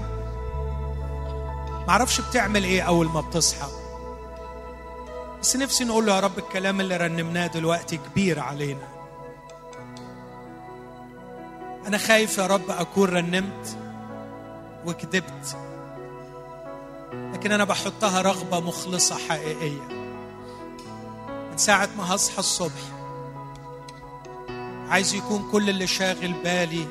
[1.87, 3.69] ما أعرفش بتعمل إيه أول ما بتصحى.
[5.41, 9.00] بس نفسي نقول له يا رب الكلام اللي رنمناه دلوقتي كبير علينا.
[11.91, 13.79] أنا خايف يا رب أكون رنمت
[14.87, 15.57] وكذبت
[17.13, 19.83] لكن أنا بحطها رغبة مخلصة حقيقية.
[21.51, 22.83] من ساعة ما هصحى الصبح
[24.89, 26.87] عايز يكون كل اللي شاغل بالي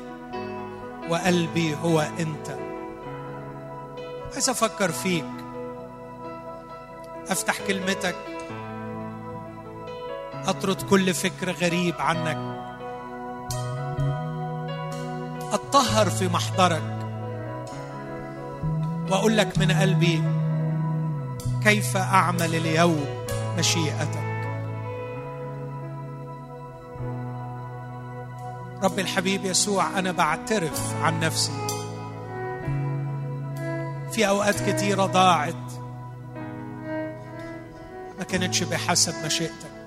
[1.08, 2.58] وقلبي هو أنت.
[4.32, 5.30] عايز أفكر فيك
[7.28, 8.16] أفتح كلمتك
[10.46, 12.49] أطرد كل فكر غريب عنك.
[15.52, 16.96] اتطهر في محضرك.
[19.10, 20.22] وأقول لك من قلبي
[21.64, 23.04] كيف أعمل اليوم
[23.58, 24.30] مشيئتك؟
[28.82, 31.66] رب الحبيب يسوع أنا بعترف عن نفسي.
[34.12, 35.72] في أوقات كتيرة ضاعت.
[38.18, 39.80] ما كانتش بحسب مشيئتك.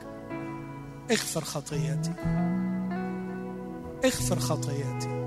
[1.11, 2.13] اغفر خطيتي
[4.05, 5.22] اغفر خطيتي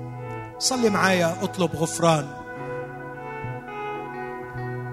[0.59, 2.27] صلي معايا اطلب غفران.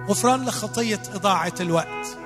[0.08, 2.18] غفران لخطية إضاعة الوقت.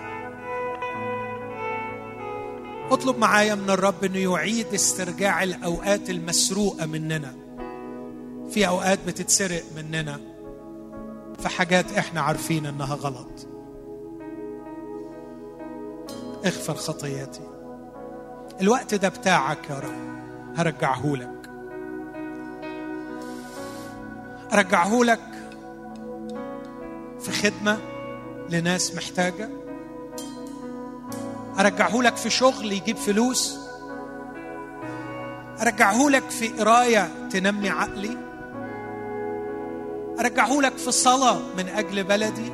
[2.90, 7.34] اطلب معايا من الرب إنه يعيد استرجاع الأوقات المسروقة مننا.
[8.50, 10.20] في أوقات بتتسرق مننا.
[11.38, 13.48] في حاجات إحنا عارفين إنها غلط.
[16.46, 17.48] اغفر خطياتي.
[18.60, 20.08] الوقت ده بتاعك يا رب.
[20.56, 21.16] هرجعه
[24.52, 25.20] ارجعه لك
[27.20, 27.78] في خدمة
[28.50, 29.48] لناس محتاجة.
[31.58, 33.58] أرجعه لك في شغل يجيب فلوس.
[35.62, 38.16] أرجعه لك في قراية تنمي عقلي.
[40.20, 42.52] أرجعه لك في صلاة من أجل بلدي.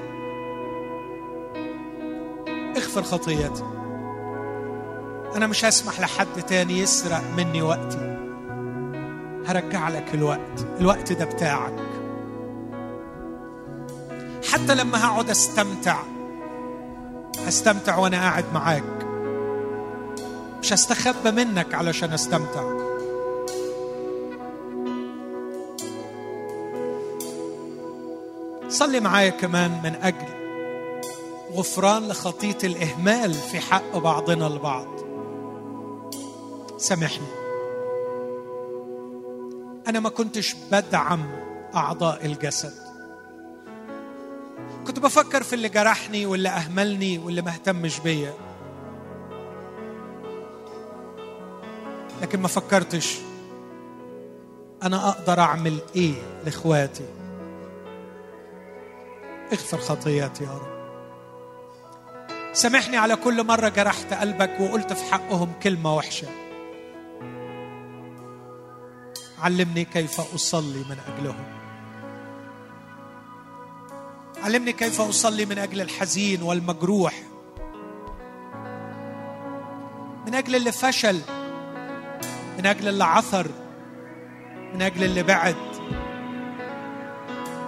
[2.77, 3.65] اغفر خطيتي
[5.37, 8.14] أنا مش هسمح لحد تاني يسرق مني وقتي.
[9.47, 10.67] هرجع لك الوقت.
[10.81, 11.75] الوقت ده بتاعك.
[14.53, 15.99] حتى لما هقعد استمتع
[17.47, 19.07] هستمتع وأنا قاعد معاك.
[20.61, 22.85] مش هستخبى منك علشان استمتع.
[28.69, 30.35] صلي معايا كمان من أجل
[31.53, 34.87] غفران لخطية الإهمال في حق بعضنا البعض.
[36.79, 37.44] سامحني.
[39.89, 41.27] أنا ما كنتش بدعم
[41.75, 42.73] أعضاء الجسد.
[44.87, 48.35] كنت بفكر في اللي جرحني واللي أهملني واللي ما اهتمش بيا.
[52.23, 53.19] لكن ما فكرتش
[54.83, 57.05] أنا أقدر أعمل إيه لإخواتي.
[59.53, 60.75] اغفر خطياتي يا رب.
[62.53, 66.29] سامحني على كل مرة جرحت قلبك وقلت في حقهم كلمة وحشة.
[69.39, 71.65] علمني كيف أصلي من اجلهم
[74.45, 77.15] علمني كيف أصلي من أجل الحزين والمجروح.
[80.27, 81.21] من أجل اللي فشل.
[82.59, 83.51] من أجل اللي عثر.
[84.75, 85.57] من أجل اللي بعد.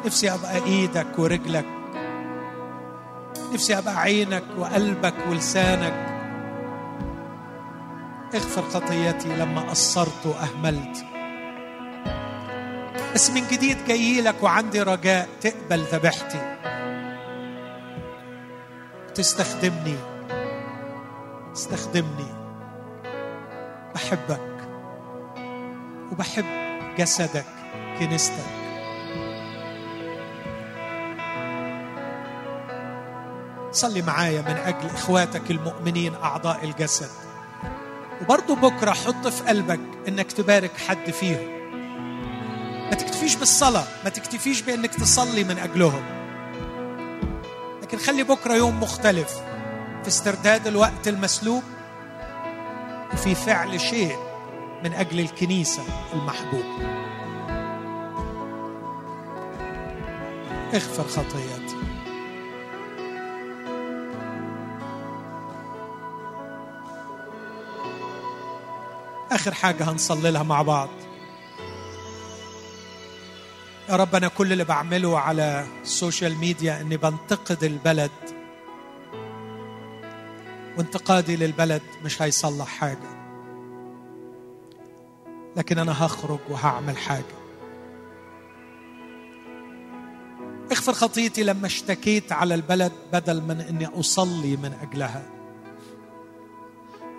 [0.07, 1.67] نفسي أبقى إيدك ورجلك.
[3.53, 6.07] نفسي أبقى عينك وقلبك ولسانك.
[8.35, 11.16] اغفر خطيتي لما قصرت وأهملت.
[13.17, 15.29] بس من جديد جاي لك وعندي رجاء.
[15.41, 16.57] تقبل ذبيحتي
[19.15, 19.97] تستخدمني.
[21.53, 22.35] استخدمني.
[23.95, 24.69] بحبك.
[26.13, 26.45] وبحب
[26.99, 27.45] جسدك
[27.99, 28.45] كنيستك.
[33.73, 37.11] صلي معايا من أجل إخواتك المؤمنين أعضاء الجسد.
[38.23, 41.56] وبرضه بكرة حط في قلبك إنك تبارك حد فيهم.
[42.91, 46.03] ما تكتفيش بالصلاة ما تكتفيش بإنك تصلي من أجلهم.
[47.83, 49.31] لكن خلي بكرة يوم مختلف
[50.03, 51.63] في استرداد الوقت المسلوب
[53.13, 54.17] وفي فعل شيء
[54.85, 55.83] من أجل الكنيسة
[56.15, 56.65] المحبوب
[60.75, 61.77] اغفر خطياتي
[69.33, 70.89] آخر حاجة هنصلي لها مع بعض.
[73.89, 78.11] يا رب أنا كل اللي بعمله على ال social media إني بنتقد البلد.
[80.79, 83.17] وانتقادي للبلد مش هيصلح حاجة.
[85.57, 87.37] لكن أنا هخرج وهعمل حاجة.
[90.73, 95.23] اغفر خطيتي لما اشتكيت على البلد بدل من إني أصلي من أجلها.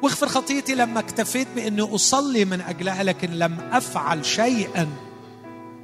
[0.03, 4.87] واغفر خطيتي لما اكتفيت بإني أصلي من أجلها لكن لم أفعل شيئا.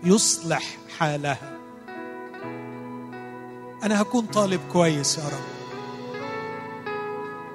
[0.04, 0.64] يصلح
[1.00, 1.58] حالها.
[3.84, 5.54] أنا هكون طالب كويس يا رب.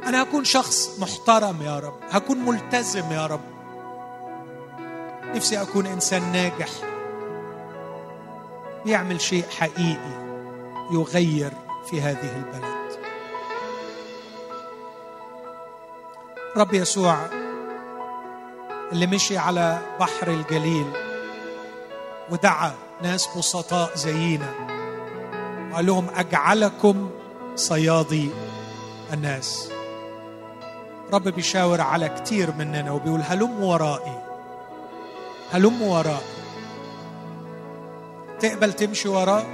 [0.06, 1.98] أنا هكون شخص محترم يا رب.
[2.10, 3.40] هكون ملتزم يا رب.
[5.34, 6.68] نفسي أكون إنسان ناجح.
[8.84, 10.28] بيعمل شيء حقيقي
[10.92, 11.52] يغير
[11.90, 12.98] في هذه البلد.
[16.56, 17.16] رب يسوع
[18.92, 21.07] اللي مشي على بحر الجليل
[22.30, 24.50] ودعا ناس بسطاء زينا.
[25.72, 27.10] وقال لهم أجعلكم
[27.54, 28.30] صيادي
[29.12, 29.72] الناس.
[31.12, 34.22] رب بيشاور على كتير مننا وبيقول هلم ورائي.
[35.52, 36.38] هلم ورائي
[38.40, 39.46] تقبل تمشي وراه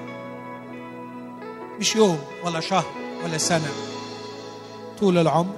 [1.78, 2.94] مش يوم ولا شهر
[3.24, 3.72] ولا سنة.
[5.00, 5.54] طول العمر.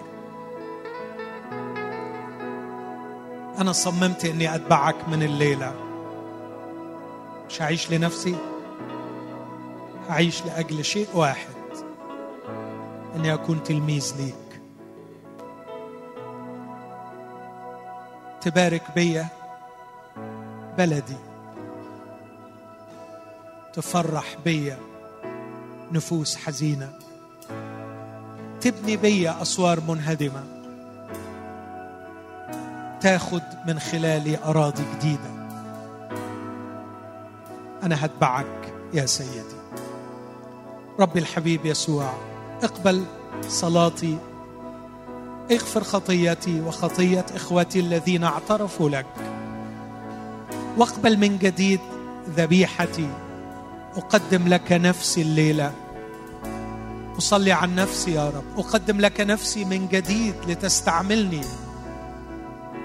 [3.58, 5.85] أنا صممت إني أتبعك من الليلة.
[7.48, 8.36] مش هعيش لنفسي
[10.08, 11.48] هعيش لأجل شيء واحد
[13.16, 14.60] إني أكون تلميذ ليك.
[18.40, 19.28] تبارك بيا
[20.78, 21.16] بلدي.
[23.72, 24.78] تفرح بيا
[25.92, 26.92] نفوس حزينة.
[28.60, 30.44] تبني بيا أسوار منهدمة.
[33.00, 35.35] تاخد من خلالي أراضي جديدة.
[37.86, 39.56] أنا هتبعك يا سيدي.
[41.00, 42.12] ربي الحبيب يسوع
[42.62, 43.04] اقبل
[43.48, 44.18] صلاتي.
[45.50, 49.06] اغفر خطيتي وخطية إخوتي الذين اعترفوا لك.
[50.76, 51.80] واقبل من جديد
[52.36, 53.08] ذبيحتي.
[53.96, 55.72] أقدم لك نفسي الليلة.
[57.18, 58.58] أصلي عن نفسي يا رب.
[58.58, 61.44] أقدم لك نفسي من جديد لتستعملني.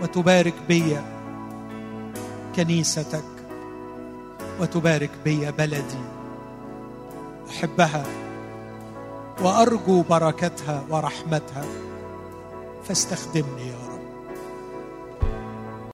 [0.01, 0.97] وتبارك بي
[2.55, 3.30] كنيستك.
[4.61, 6.03] وتبارك بي بلدي.
[7.49, 8.03] أحبها
[9.41, 11.65] وأرجو بركتها ورحمتها.
[12.83, 13.90] فاستخدمني يا رب.